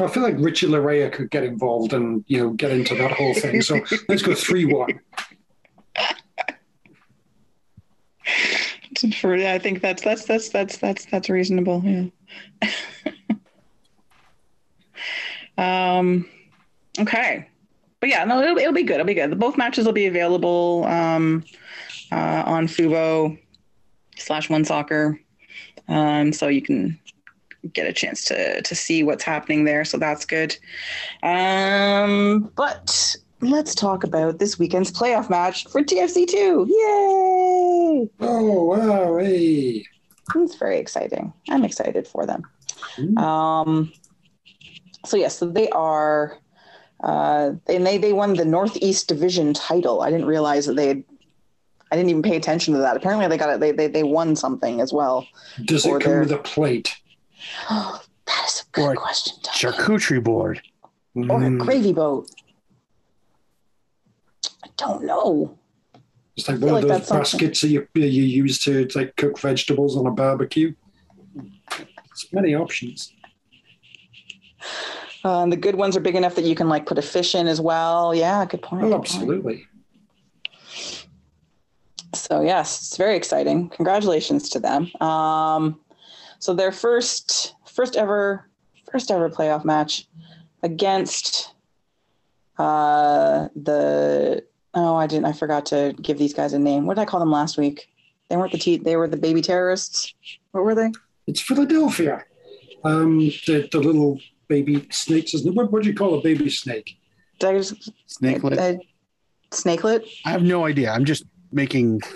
[0.00, 3.34] I feel like Richie Laryea could get involved and you know get into that whole
[3.34, 3.60] thing.
[3.62, 5.00] So let's go three one.
[9.20, 11.82] For, yeah, I think that's that's that's that's that's that's reasonable.
[11.84, 12.06] Yeah.
[15.98, 16.28] um.
[16.98, 17.46] Okay.
[18.00, 18.94] But yeah, no, it'll, it'll be good.
[18.94, 19.38] It'll be good.
[19.38, 21.44] Both matches will be available um,
[22.12, 23.38] uh, on Fubo
[24.16, 25.20] slash One Soccer,
[25.88, 26.98] um, so you can
[27.72, 29.84] get a chance to to see what's happening there.
[29.84, 30.56] So that's good.
[31.22, 36.66] Um, but let's talk about this weekend's playoff match for TFC two.
[36.68, 38.10] Yay!
[38.20, 39.18] Oh wow!
[39.18, 39.84] Hey.
[40.36, 41.32] It's very exciting.
[41.48, 42.42] I'm excited for them.
[42.96, 43.18] Mm.
[43.18, 43.92] Um,
[45.04, 46.38] so yes, so they are,
[47.02, 50.02] uh, and they they won the Northeast Division title.
[50.02, 51.04] I didn't realize that they had.
[51.92, 52.96] I didn't even pay attention to that.
[52.96, 53.60] Apparently, they got it.
[53.60, 55.26] They they, they won something as well.
[55.64, 56.94] Does it come they're- with a plate?
[57.68, 59.34] Oh, that is a good Or question.
[59.44, 60.62] Charcuterie board.
[61.16, 61.58] Or a Mm.
[61.58, 62.30] gravy boat.
[64.64, 65.58] I don't know.
[66.36, 69.16] It's like one of like those that's something- baskets that you you use to like
[69.16, 70.72] cook vegetables on a barbecue.
[71.34, 73.12] There's many options.
[75.24, 77.34] Uh, and the good ones are big enough that you can like put a fish
[77.34, 78.14] in as well.
[78.14, 78.82] Yeah, good point.
[78.84, 79.04] Oh, good point.
[79.04, 79.66] absolutely.
[82.14, 83.68] So yes, it's very exciting.
[83.70, 84.90] Congratulations to them.
[85.00, 85.80] Um,
[86.38, 88.48] so their first first ever
[88.90, 90.08] first ever playoff match
[90.62, 91.54] against
[92.58, 94.44] uh, the
[94.74, 96.86] oh I didn't I forgot to give these guys a name.
[96.86, 97.88] What did I call them last week?
[98.28, 100.14] They weren't the te- they were the baby terrorists.
[100.52, 100.90] What were they?
[101.26, 102.24] It's Philadelphia.
[102.84, 105.34] Um, the, the little baby snakes.
[105.34, 105.54] Isn't it?
[105.54, 106.96] What, what do you call a baby snake?
[107.38, 108.80] Did I just Snakelet.
[109.50, 110.08] snakelet?
[110.24, 110.90] I have no idea.
[110.90, 112.00] I'm just making.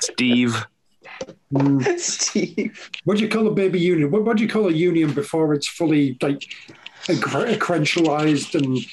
[0.00, 0.66] Steve.
[1.52, 2.90] Mm, Steve.
[3.04, 4.10] what do you call a baby union?
[4.10, 6.40] What, what do you call a union before it's fully like
[7.06, 8.84] accre- accredentialized and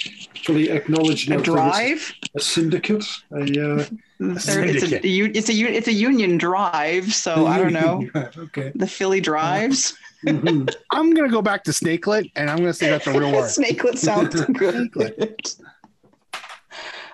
[0.46, 1.32] fully acknowledged?
[1.32, 2.14] A drive?
[2.36, 3.06] A syndicate?
[3.32, 3.86] A, uh,
[4.20, 5.04] There- it's syndicate.
[5.04, 7.14] a u- it's a u- it's a union drive.
[7.14, 8.72] So I don't know okay.
[8.76, 9.98] the Philly drives.
[10.26, 10.74] Mhm.
[10.92, 13.50] I'm gonna go back to snakelet, and I'm gonna say that's a real word.
[13.50, 14.90] Snakelet sounds good.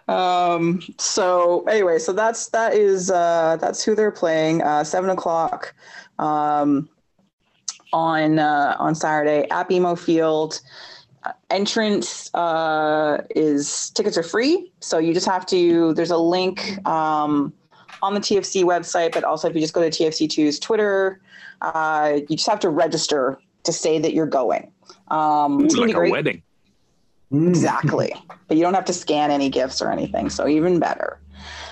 [0.09, 0.81] Um.
[0.97, 4.61] So anyway, so that's that is uh that's who they're playing.
[4.61, 5.73] Uh, seven o'clock.
[6.17, 6.89] Um.
[7.91, 10.61] On uh, on Saturday at BMO Field.
[11.23, 15.93] Uh, entrance uh, is tickets are free, so you just have to.
[15.95, 17.51] There's a link um,
[18.01, 21.19] on the TFC website, but also if you just go to TFC2's Twitter,
[21.61, 24.71] uh, you just have to register to say that you're going.
[25.09, 26.41] Um, it's like a wedding.
[27.31, 27.47] Mm.
[27.49, 28.13] Exactly.
[28.47, 30.29] but you don't have to scan any gifts or anything.
[30.29, 31.19] So even better.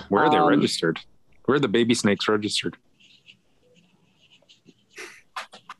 [0.08, 1.00] Where are they Um, registered?
[1.46, 2.76] Where are the baby snakes registered?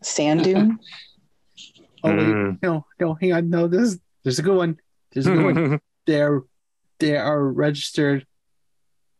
[0.02, 0.78] Sand dune.
[2.04, 2.58] Oh wait, Mm.
[2.62, 3.66] no, no, hang on, no.
[3.66, 4.78] This is there's a good one.
[5.12, 5.80] There's a good one.
[6.06, 6.42] They're
[7.00, 8.24] they are registered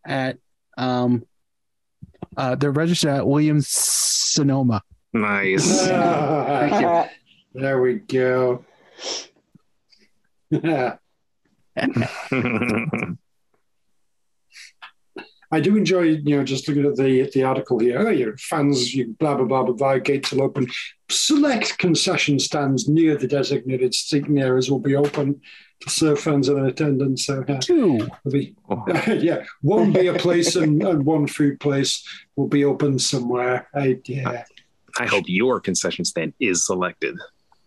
[0.07, 0.39] at
[0.77, 1.25] um
[2.37, 4.83] uh they're registered at Williams Sonoma.
[5.13, 5.89] nice.
[5.91, 6.81] Ah, Thank
[7.55, 7.61] you.
[7.61, 8.65] There we go.
[15.51, 18.07] I do enjoy, you know, just looking at the the article here.
[18.07, 19.99] Oh, your fans, you blah blah blah blah blah.
[19.99, 20.67] Gates will open.
[21.11, 25.41] Select concession stands near the designated seating areas will be open
[25.81, 27.27] to serve fans in attendance.
[27.27, 27.97] So yeah, Two.
[27.97, 32.99] it'll be Oh, yeah, one beer place and, and one food place will be open
[32.99, 33.69] somewhere.
[33.75, 34.45] I, yeah.
[34.99, 37.17] I hope your concession stand is selected.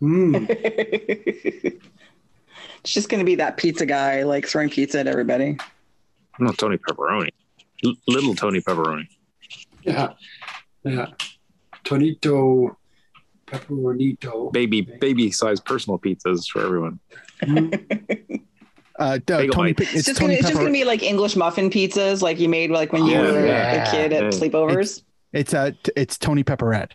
[0.01, 1.81] Mm.
[2.81, 5.57] it's just going to be that pizza guy like throwing pizza at everybody.
[6.39, 7.29] No, Tony Pepperoni.
[7.85, 9.07] L- little Tony Pepperoni.
[9.83, 10.13] Yeah.
[10.83, 11.07] Yeah.
[11.83, 12.75] Tonito,
[13.47, 14.51] pepperonito.
[14.51, 16.99] Baby, baby sized personal pizzas for everyone.
[18.99, 19.71] Uh, d- Tony.
[19.71, 20.59] It's, It's, just Tony gonna, it's just Pepper.
[20.65, 23.87] gonna be like English muffin pizzas, like you made like when you Oh, were yeah.
[23.87, 24.29] a kid at Yeah.
[24.29, 25.01] sleepovers.
[25.33, 26.91] It's uh, t- it's Tony Pepperette.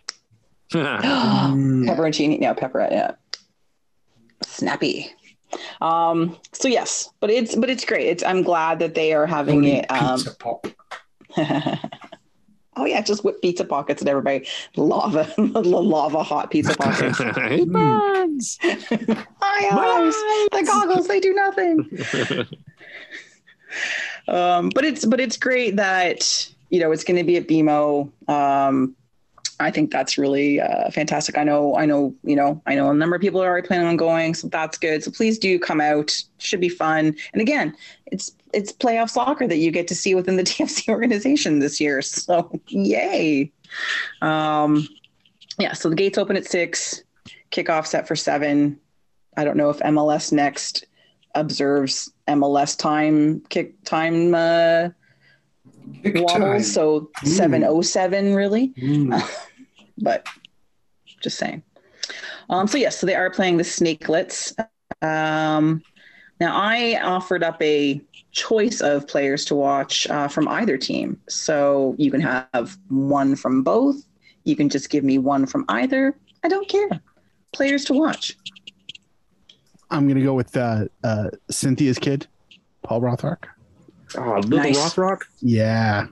[0.71, 1.01] Mm.
[1.87, 3.11] Pepperoncini, no pepperette, yeah.
[4.43, 5.11] Snappy.
[5.81, 8.07] Um, so yes, but it's but it's great.
[8.07, 9.89] It's I'm glad that they are having it.
[9.89, 10.67] Um, Pizza Pop.
[12.75, 14.47] oh yeah, just whip pizza pockets and everybody.
[14.75, 17.19] Lava, lava hot pizza pockets.
[17.19, 18.59] it burns.
[18.61, 20.15] My eyes,
[20.51, 21.89] the goggles, they do nothing.
[24.27, 28.11] um, but it's but it's great that you know it's going to be at BMO.
[28.29, 28.95] Um,
[29.59, 31.37] I think that's really uh, fantastic.
[31.37, 33.87] I know, I know, you know, I know a number of people are already planning
[33.87, 35.03] on going, so that's good.
[35.03, 36.11] So please do come out.
[36.37, 37.15] Should be fun.
[37.33, 41.59] And again, it's it's playoff soccer that you get to see within the TFC organization
[41.59, 42.01] this year.
[42.01, 43.51] So yay.
[44.21, 44.87] Um,
[45.59, 47.01] yeah, so the gates open at six,
[47.51, 48.79] kickoff set for seven.
[49.35, 50.85] I don't know if MLS next
[51.35, 54.89] observes MLS time kick time uh,
[56.03, 56.61] Kick time.
[56.63, 57.27] so Mm.
[57.27, 59.21] seven oh seven really Mm.
[59.97, 60.25] but
[61.21, 61.63] just saying.
[62.49, 64.53] Um, so yes, so they are playing the Snakelets.
[65.01, 65.81] Um,
[66.39, 71.19] now I offered up a choice of players to watch uh, from either team.
[71.27, 73.95] So you can have one from both.
[74.43, 76.15] You can just give me one from either.
[76.43, 76.87] I don't care.
[77.51, 78.37] Players to watch.
[79.89, 82.27] I'm gonna go with uh, uh, Cynthia's kid,
[82.83, 83.45] Paul Rothrock.
[84.15, 84.77] Oh, little Nice.
[84.77, 85.21] Rothrock.
[85.41, 86.07] Yeah,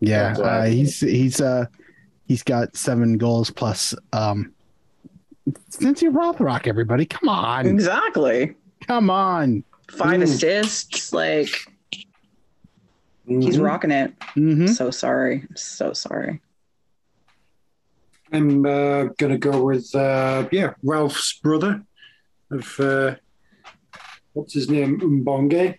[0.00, 0.34] yeah.
[0.38, 0.42] Oh.
[0.42, 1.66] Uh, he's he's uh
[2.26, 4.52] he's got seven goals plus um.
[5.68, 8.56] Cynthia Rothrock, everybody, come on, Exactly.
[8.84, 9.62] come on.
[9.88, 10.24] Five Ooh.
[10.24, 11.12] assists.
[11.12, 11.48] Like
[13.28, 13.64] he's Mhm.
[13.64, 14.12] rocking it.
[14.34, 15.44] hmm So sorry.
[15.48, 16.40] I'm so sorry.
[18.32, 21.82] I'm uh, going to go with, uh, yeah, Ralph's brother
[22.50, 23.14] of, uh,
[24.32, 24.98] what's his name?
[24.98, 25.78] Mbongue.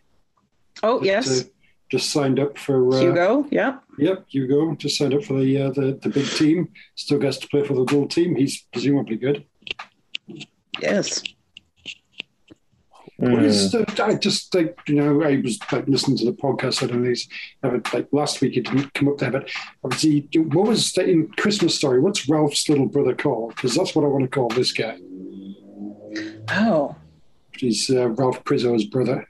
[0.84, 1.44] Oh that, yes, uh,
[1.90, 3.48] just signed up for, uh, Hugo.
[3.50, 3.84] Yep.
[3.98, 6.70] Yep, Hugo just signed up for the, uh, the the big team.
[6.96, 8.36] Still gets to play for the gold team.
[8.36, 9.46] He's presumably good.
[10.82, 11.24] Yes.
[13.20, 16.84] What is the, I just like you know I was like listening to the podcast.
[16.84, 17.28] I don't know these
[17.92, 19.50] like last week it didn't come up there, but
[19.84, 22.00] obviously what was the, in Christmas story?
[22.00, 23.56] What's Ralph's little brother called?
[23.56, 25.00] Because that's what I want to call this guy.
[26.52, 26.96] Oh.
[27.58, 29.28] He's uh, Ralph Priso's brother.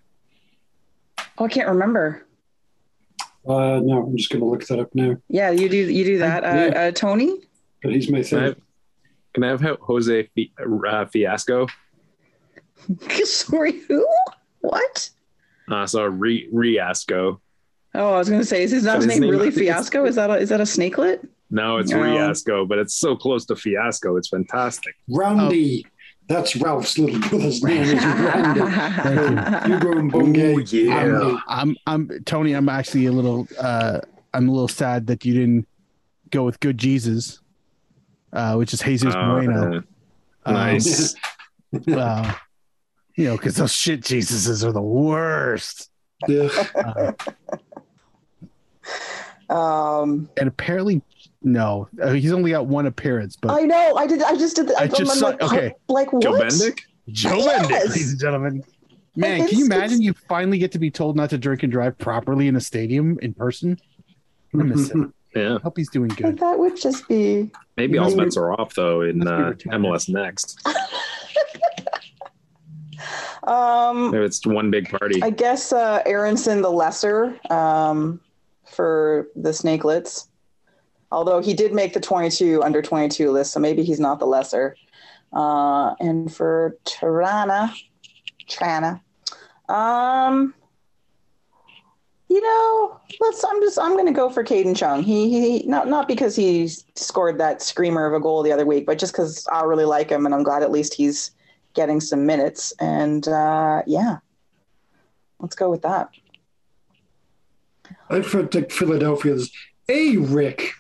[1.38, 2.26] Oh, I can't remember.
[3.48, 5.18] Uh, no, I'm just going to look that up now.
[5.30, 5.78] Yeah, you do.
[5.78, 6.80] You do that, uh, Yeah.
[6.88, 7.40] uh, Tony.
[7.82, 8.44] But he's my Can I thing.
[8.44, 8.56] have,
[9.34, 11.68] can I have Jose Fi- uh, Fiasco?
[13.24, 14.08] Sorry, who?
[14.62, 15.10] What?
[15.70, 17.40] Uh, so Re- Riasco.
[17.96, 20.06] Oh, I was going to say, is his last his name name- really Fiasco?
[20.06, 21.28] Is that a, is that a snakelet?
[21.50, 22.00] No, it's No.
[22.02, 24.18] Riasco, but it's so close to Fiasco.
[24.18, 24.96] It's fantastic.
[25.08, 25.86] Randy.
[26.28, 27.84] That's Ralph's little brother's name.
[27.84, 28.59] Is Randy.
[29.69, 30.73] Hugo Mbongue.
[30.73, 31.03] Ooh, yeah.
[31.03, 31.38] Randy.
[31.47, 32.53] I'm I'm Tony.
[32.53, 33.99] I'm actually a little uh
[34.34, 35.67] I'm a little sad that you didn't
[36.30, 37.39] go with good Jesus,
[38.34, 39.84] uh, which is Jesus Uh, Bueno.
[40.45, 41.15] Um, nice.
[41.93, 42.34] uh,
[43.15, 45.89] you know, because those shit Jesuses are the worst.
[46.28, 46.49] Yeah.
[49.49, 51.01] Uh, um, and apparently,
[51.48, 53.38] no, uh, he's only got one appearance.
[53.41, 53.95] But I know.
[53.95, 54.22] I did.
[54.22, 54.72] I just did.
[54.74, 55.74] I I just I'm saw- like, okay.
[55.88, 56.22] Like what?
[56.22, 56.80] Joe Bendik?
[57.10, 57.66] Joe Yes!
[57.68, 58.64] Bendik, ladies and gentlemen.
[59.16, 61.72] Man, It's- can you imagine you finally get to be told not to drink and
[61.72, 63.80] drive properly in a stadium in person?
[64.54, 64.98] I miss it.
[65.36, 65.56] Yeah.
[65.56, 66.39] I Hope he's doing good.
[66.39, 67.52] That would just be.
[67.76, 69.54] Maybe all bets are off though in uh.
[69.68, 70.60] MLS next.
[73.43, 75.24] Um, Maybe it's one big party.
[75.24, 78.20] I guess uh, Aaronson the lesser um,
[78.66, 80.28] for the snakelets.
[81.12, 84.76] Although he did make the 22 under 22 list, so maybe he's not the lesser.
[85.34, 87.74] Uh, and for Tirana,
[88.49, 89.01] Trana,
[89.70, 90.53] um,
[92.30, 93.43] you know, let's.
[93.43, 93.80] I'm just.
[93.80, 95.01] I'm going to go for Kadin Chung.
[95.01, 98.86] He, he not not because he scored that screamer of a goal the other week,
[98.86, 101.32] but just because I really like him, and I'm glad at least he's
[101.74, 102.74] getting some minutes.
[102.80, 104.18] And uh, yeah,
[105.39, 106.10] let's go with that.
[108.10, 109.49] I felt like Philadelphia's
[109.88, 110.74] a Rick,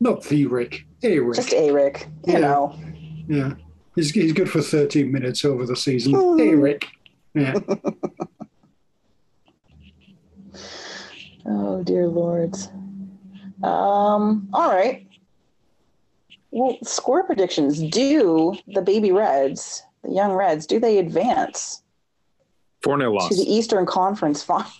[0.00, 0.84] not the Rick.
[1.02, 1.36] A Rick.
[1.36, 2.38] Just a Rick, you Yeah.
[2.40, 2.74] know.
[3.28, 3.54] yeah,
[3.94, 6.14] he's he's good for 13 minutes over the season.
[6.14, 6.40] Hmm.
[6.40, 6.86] A Rick.
[7.34, 7.54] Yeah.
[11.50, 12.68] Oh dear lords.
[13.62, 14.48] Um.
[14.52, 15.06] All right.
[16.50, 17.80] Well, score predictions.
[17.90, 21.82] Do the baby Reds, the young Reds, do they advance
[22.82, 24.70] 4 0 to the Eastern Conference final?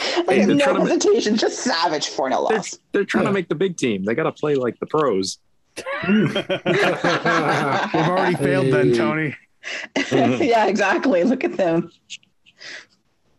[0.16, 1.36] I Hey, they're no trying to hesitation.
[1.36, 2.62] Just savage 4 0 They're,
[2.92, 3.30] they're trying Yeah.
[3.30, 4.04] to make the big team.
[4.04, 5.38] They got to play like the pros.
[6.08, 9.36] We've already failed then, Tony.
[10.12, 11.22] yeah, exactly.
[11.24, 11.90] Look at them.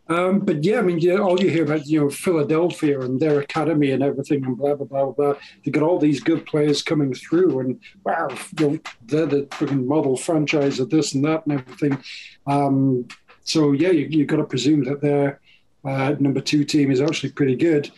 [0.08, 3.40] Um, but yeah, I mean, yeah, all you hear about, you know, Philadelphia and their
[3.40, 5.34] academy and everything and blah, blah, blah, blah.
[5.64, 8.28] They got all these good players coming through and wow,
[8.58, 12.02] you know, they're the freaking model franchise of this and that and everything.
[12.46, 13.06] Um,
[13.44, 15.40] so yeah, you, you got to presume that their
[15.84, 17.90] uh, number two team is actually pretty good.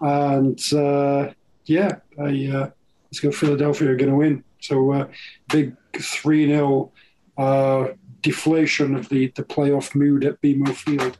[0.00, 1.32] And uh,
[1.64, 2.70] yeah, I, uh,
[3.06, 4.44] let's go Philadelphia are going to win.
[4.60, 5.08] So uh,
[5.48, 6.92] big 3 0
[7.36, 7.88] uh,
[8.20, 11.18] deflation of the, the playoff mood at BMO Field.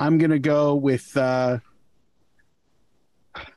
[0.00, 1.58] I'm gonna go with uh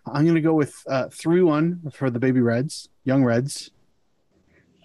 [0.06, 3.70] I'm gonna go with uh three one for the baby reds, young reds.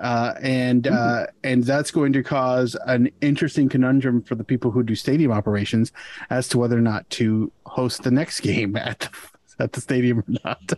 [0.00, 4.82] Uh, and uh, and that's going to cause an interesting conundrum for the people who
[4.82, 5.92] do stadium operations
[6.30, 9.10] as to whether or not to host the next game at the,
[9.58, 10.72] at the stadium or not.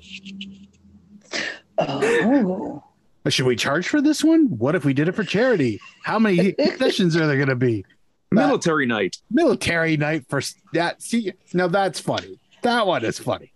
[1.79, 2.83] Oh.
[3.29, 4.47] Should we charge for this one?
[4.57, 5.81] What if we did it for charity?
[6.03, 7.85] How many sessions are there going to be?
[8.31, 9.17] Military night.
[9.31, 10.41] Military night for
[10.73, 11.03] that.
[11.03, 12.39] See, now that's funny.
[12.63, 13.53] That one is funny.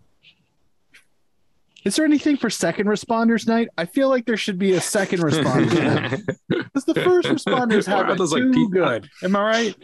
[1.85, 3.69] Is there anything for second responders night?
[3.77, 8.09] I feel like there should be a second responders night because the first responders have
[8.09, 9.09] Are it those like too pe- good.
[9.25, 9.77] Am I right?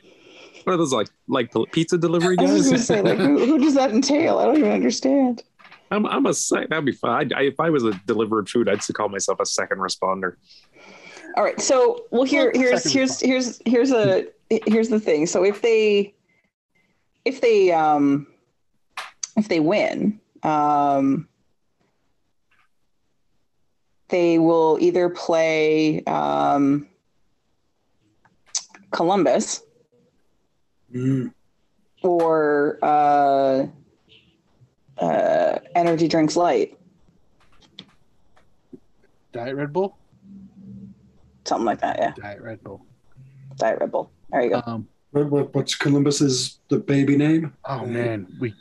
[0.65, 1.09] What are those like?
[1.27, 2.65] Like pizza delivery I was guys?
[2.67, 4.39] going to say, like, who, who does that entail?
[4.39, 5.43] I don't even understand.
[5.91, 6.69] I'm, I'm a sec.
[6.69, 7.33] That'd be fine.
[7.35, 10.35] I, if I was a delivered food, I'd call myself a second responder.
[11.37, 11.59] All right.
[11.61, 14.27] So, well, here, Well, here's, here's, here's, here's a,
[14.67, 15.27] here's the thing.
[15.27, 16.15] So, if they,
[17.25, 18.27] if they, um,
[19.37, 21.27] if they win, um,
[24.09, 26.87] they will either play um,
[28.91, 29.63] Columbus
[30.95, 31.35] Mm.
[32.03, 33.67] or uh,
[34.97, 36.79] uh, Energy Drinks Light,
[39.33, 39.99] Diet Red Bull.
[41.45, 41.99] something like that.
[41.99, 42.87] Yeah, Diet Red Bull.
[43.57, 44.11] Diet Red Bull.
[44.31, 44.63] There you go.
[44.67, 47.53] Um, What, what, what's Columbus's the baby name?
[47.67, 48.55] oh man, we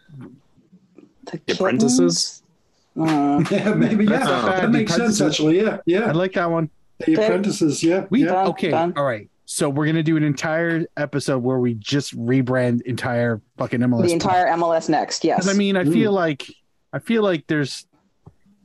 [1.31, 2.43] The The Apprentices?
[2.97, 3.49] Kittens?
[3.49, 3.51] Mm.
[3.51, 4.03] Yeah, maybe.
[4.05, 4.63] Yeah, That's not bad.
[4.63, 5.21] that makes sense.
[5.21, 6.07] Actually, yeah, yeah.
[6.07, 6.69] I like that one.
[7.05, 7.83] The apprentices.
[7.83, 8.31] Yeah, We yeah.
[8.31, 8.71] Done, okay.
[8.71, 8.93] done.
[8.97, 9.29] All right.
[9.45, 14.07] So we're gonna do an entire episode where we just rebrand entire fucking MLS.
[14.07, 15.23] the entire MLS next.
[15.23, 15.37] Yes.
[15.45, 15.93] Because I mean, I Mm.
[15.93, 16.47] feel like
[16.91, 17.85] I feel like there's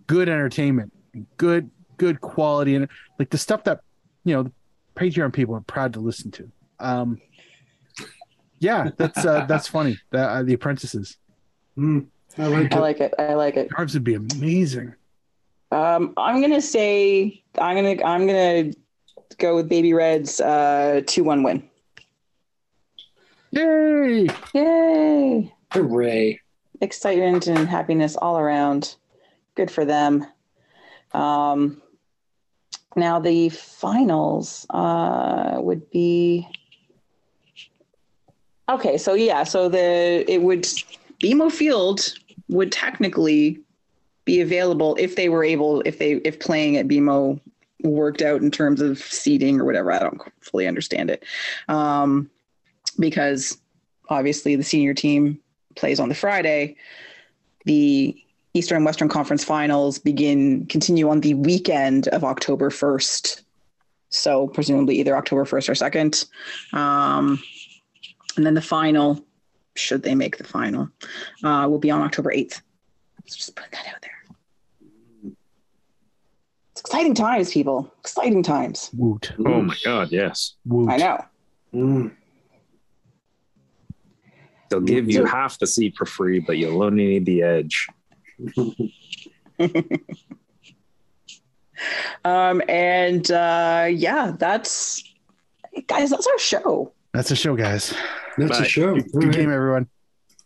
[0.07, 0.93] good entertainment,
[1.37, 2.89] good good quality, and
[3.19, 3.81] like the stuff that
[4.25, 4.53] you know, the
[4.97, 6.51] Patreon people are proud to listen to.
[6.81, 7.21] Um,
[8.59, 9.99] yeah, that's uh, that's funny.
[10.11, 11.17] That uh, the apprentices.
[11.79, 12.81] Mm, I like I it.
[12.81, 13.15] like it.
[13.19, 13.71] I like it.
[13.71, 14.95] Carbs would be amazing.
[15.71, 18.73] Um, I'm gonna say I'm gonna I'm gonna
[19.39, 21.69] go with Baby Red's uh, two one win.
[23.51, 24.29] Yay!
[24.55, 25.55] Yay!
[25.73, 26.41] Hooray!
[26.81, 28.97] Excitement and happiness all around.
[29.55, 30.27] Good for them.
[31.13, 31.83] Um,
[32.97, 36.49] now the finals uh, would be
[38.69, 38.97] okay.
[38.99, 40.67] So yeah, so the it would
[41.23, 42.15] BMO Field
[42.53, 43.61] would technically
[44.25, 47.41] be available if they were able if they if playing at BMO
[47.83, 49.91] worked out in terms of seating or whatever.
[49.91, 51.25] I don't fully understand it
[51.69, 52.31] um,
[52.99, 53.59] because
[54.09, 55.41] obviously the senior team
[55.75, 56.77] plays on the Friday.
[57.65, 58.17] The
[58.55, 63.43] Eastern and Western Conference finals begin continue on the weekend of October 1st.
[64.11, 66.77] So presumably either October 1st or 2nd.
[66.77, 67.43] Um,
[68.37, 69.25] and then the final,
[69.77, 70.89] should they make the final,
[71.45, 72.61] uh, will be on October 8th.
[73.21, 74.11] Let's just put that out there.
[76.73, 77.93] It's exciting times, people.
[78.01, 78.91] Exciting times.
[78.95, 79.33] Woot.
[79.45, 80.55] Oh my god, yes.
[80.65, 80.91] Woot.
[80.91, 81.25] I know.
[81.75, 82.13] Mm.
[84.69, 87.89] They'll give you half the seat for free, but you'll only need the edge.
[92.25, 95.03] Um, and uh, yeah, that's
[95.87, 96.93] guys, that's our show.
[97.13, 97.95] That's a show, guys.
[98.39, 98.65] That's Bye.
[98.65, 98.95] a show.
[98.95, 99.33] Good, good Right.
[99.35, 99.89] game, everyone.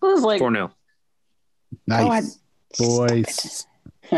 [0.02, 0.70] It was like 4 0.
[1.86, 2.38] Nice.
[2.80, 3.66] Oh, Boys.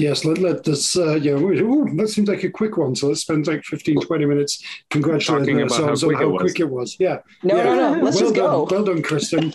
[0.00, 2.94] Yes, let, let this, uh, yeah, ooh, that seems like a quick one.
[2.94, 6.22] So let's spend like 15, 20 minutes congratulating Talking about how ourselves on quick it
[6.24, 6.42] how was.
[6.42, 6.96] quick it was.
[7.00, 7.18] Yeah.
[7.42, 7.64] no, Yeah.
[7.64, 8.02] no, no.
[8.04, 8.44] Let's well just done.
[8.50, 8.68] go.
[8.70, 9.52] Well done, Kristin.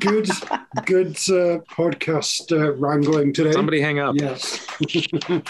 [0.00, 0.28] good,
[0.84, 3.52] good uh, podcast uh, wrangling today.
[3.52, 4.14] Somebody hang up.
[4.18, 4.66] Yes.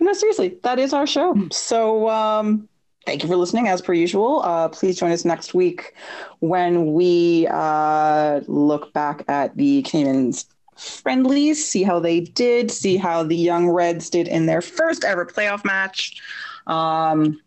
[0.00, 1.34] No, seriously, that is our show.
[1.50, 2.68] So um,
[3.06, 4.42] thank you for listening as per usual.
[4.42, 5.94] Uh, please join us next week
[6.40, 10.46] when we uh, look back at the Canadians
[10.76, 15.24] friendlies, see how they did, see how the Young Reds did in their first ever
[15.24, 16.20] playoff match.
[16.66, 17.40] Um,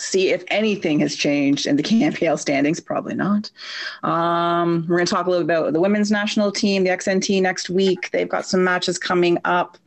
[0.00, 2.80] see if anything has changed in the CanPL standings.
[2.80, 3.50] Probably not.
[4.02, 7.42] Um, we're going to talk a little bit about the women's national team, the XNT
[7.42, 8.10] next week.
[8.10, 9.78] They've got some matches coming up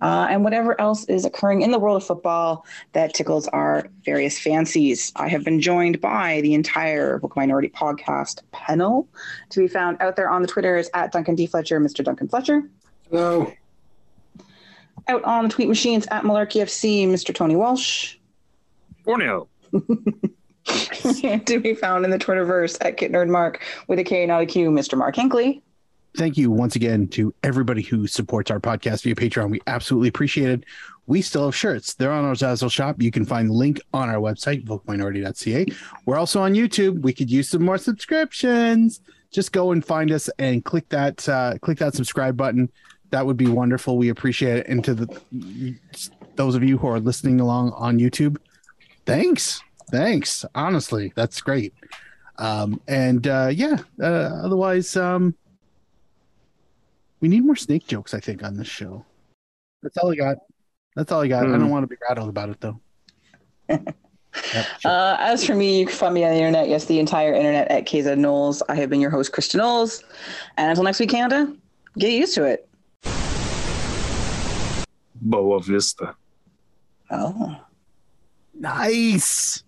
[0.00, 4.38] uh, and whatever else is occurring in the world of football that tickles our various
[4.38, 5.12] fancies.
[5.16, 9.08] I have been joined by the entire Vocal Minority podcast panel
[9.50, 11.46] to be found out there on the Twitters at Duncan D.
[11.46, 12.04] Fletcher, Mr.
[12.04, 12.62] Duncan Fletcher.
[13.10, 13.52] Hello.
[15.08, 17.34] Out on the tweet machines at Malarkey FC, Mr.
[17.34, 18.16] Tony Walsh.
[19.04, 19.48] 4 0.
[21.46, 24.70] to be found in the Twitterverse at Kit Nerd with a K, not a Q,
[24.70, 24.98] Mr.
[24.98, 25.62] Mark Hinkley.
[26.16, 29.50] Thank you once again to everybody who supports our podcast via Patreon.
[29.50, 30.64] We absolutely appreciate it.
[31.06, 31.94] We still have shirts.
[31.94, 33.02] They're on our Zazzle shop.
[33.02, 35.66] You can find the link on our website, vocalminority.ca.
[36.06, 37.02] We're also on YouTube.
[37.02, 39.00] We could use some more subscriptions.
[39.30, 42.70] Just go and find us and click that uh, click that subscribe button.
[43.10, 43.98] That would be wonderful.
[43.98, 44.66] We appreciate it.
[44.68, 45.76] And to the
[46.36, 48.38] those of you who are listening along on YouTube,
[49.06, 50.44] thanks, thanks.
[50.54, 51.72] Honestly, that's great.
[52.38, 54.04] Um, and uh, yeah, uh,
[54.44, 55.34] otherwise, um,
[57.20, 58.12] we need more snake jokes.
[58.12, 59.04] I think on this show.
[59.82, 60.36] That's all I got.
[60.96, 61.44] That's all I got.
[61.44, 61.60] I Hmm.
[61.60, 62.80] don't want to be rattled about it though.
[64.52, 64.90] Yep, sure.
[64.90, 66.68] Uh, as for me, you can find me on the internet.
[66.68, 68.62] Yes, the entire internet at KZ Knowles.
[68.68, 70.04] I have been your host, Kristin Knowles.
[70.58, 71.50] And until next week, Canada,
[71.98, 72.68] get used to it.
[75.22, 76.14] Boa Vista.
[77.10, 77.56] Oh.
[78.58, 79.62] Nice.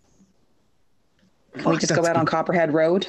[1.55, 2.27] Can we just go that's out on.
[2.27, 3.07] Copperhead Road?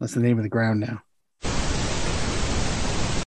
[0.00, 1.02] That's the name of the ground now.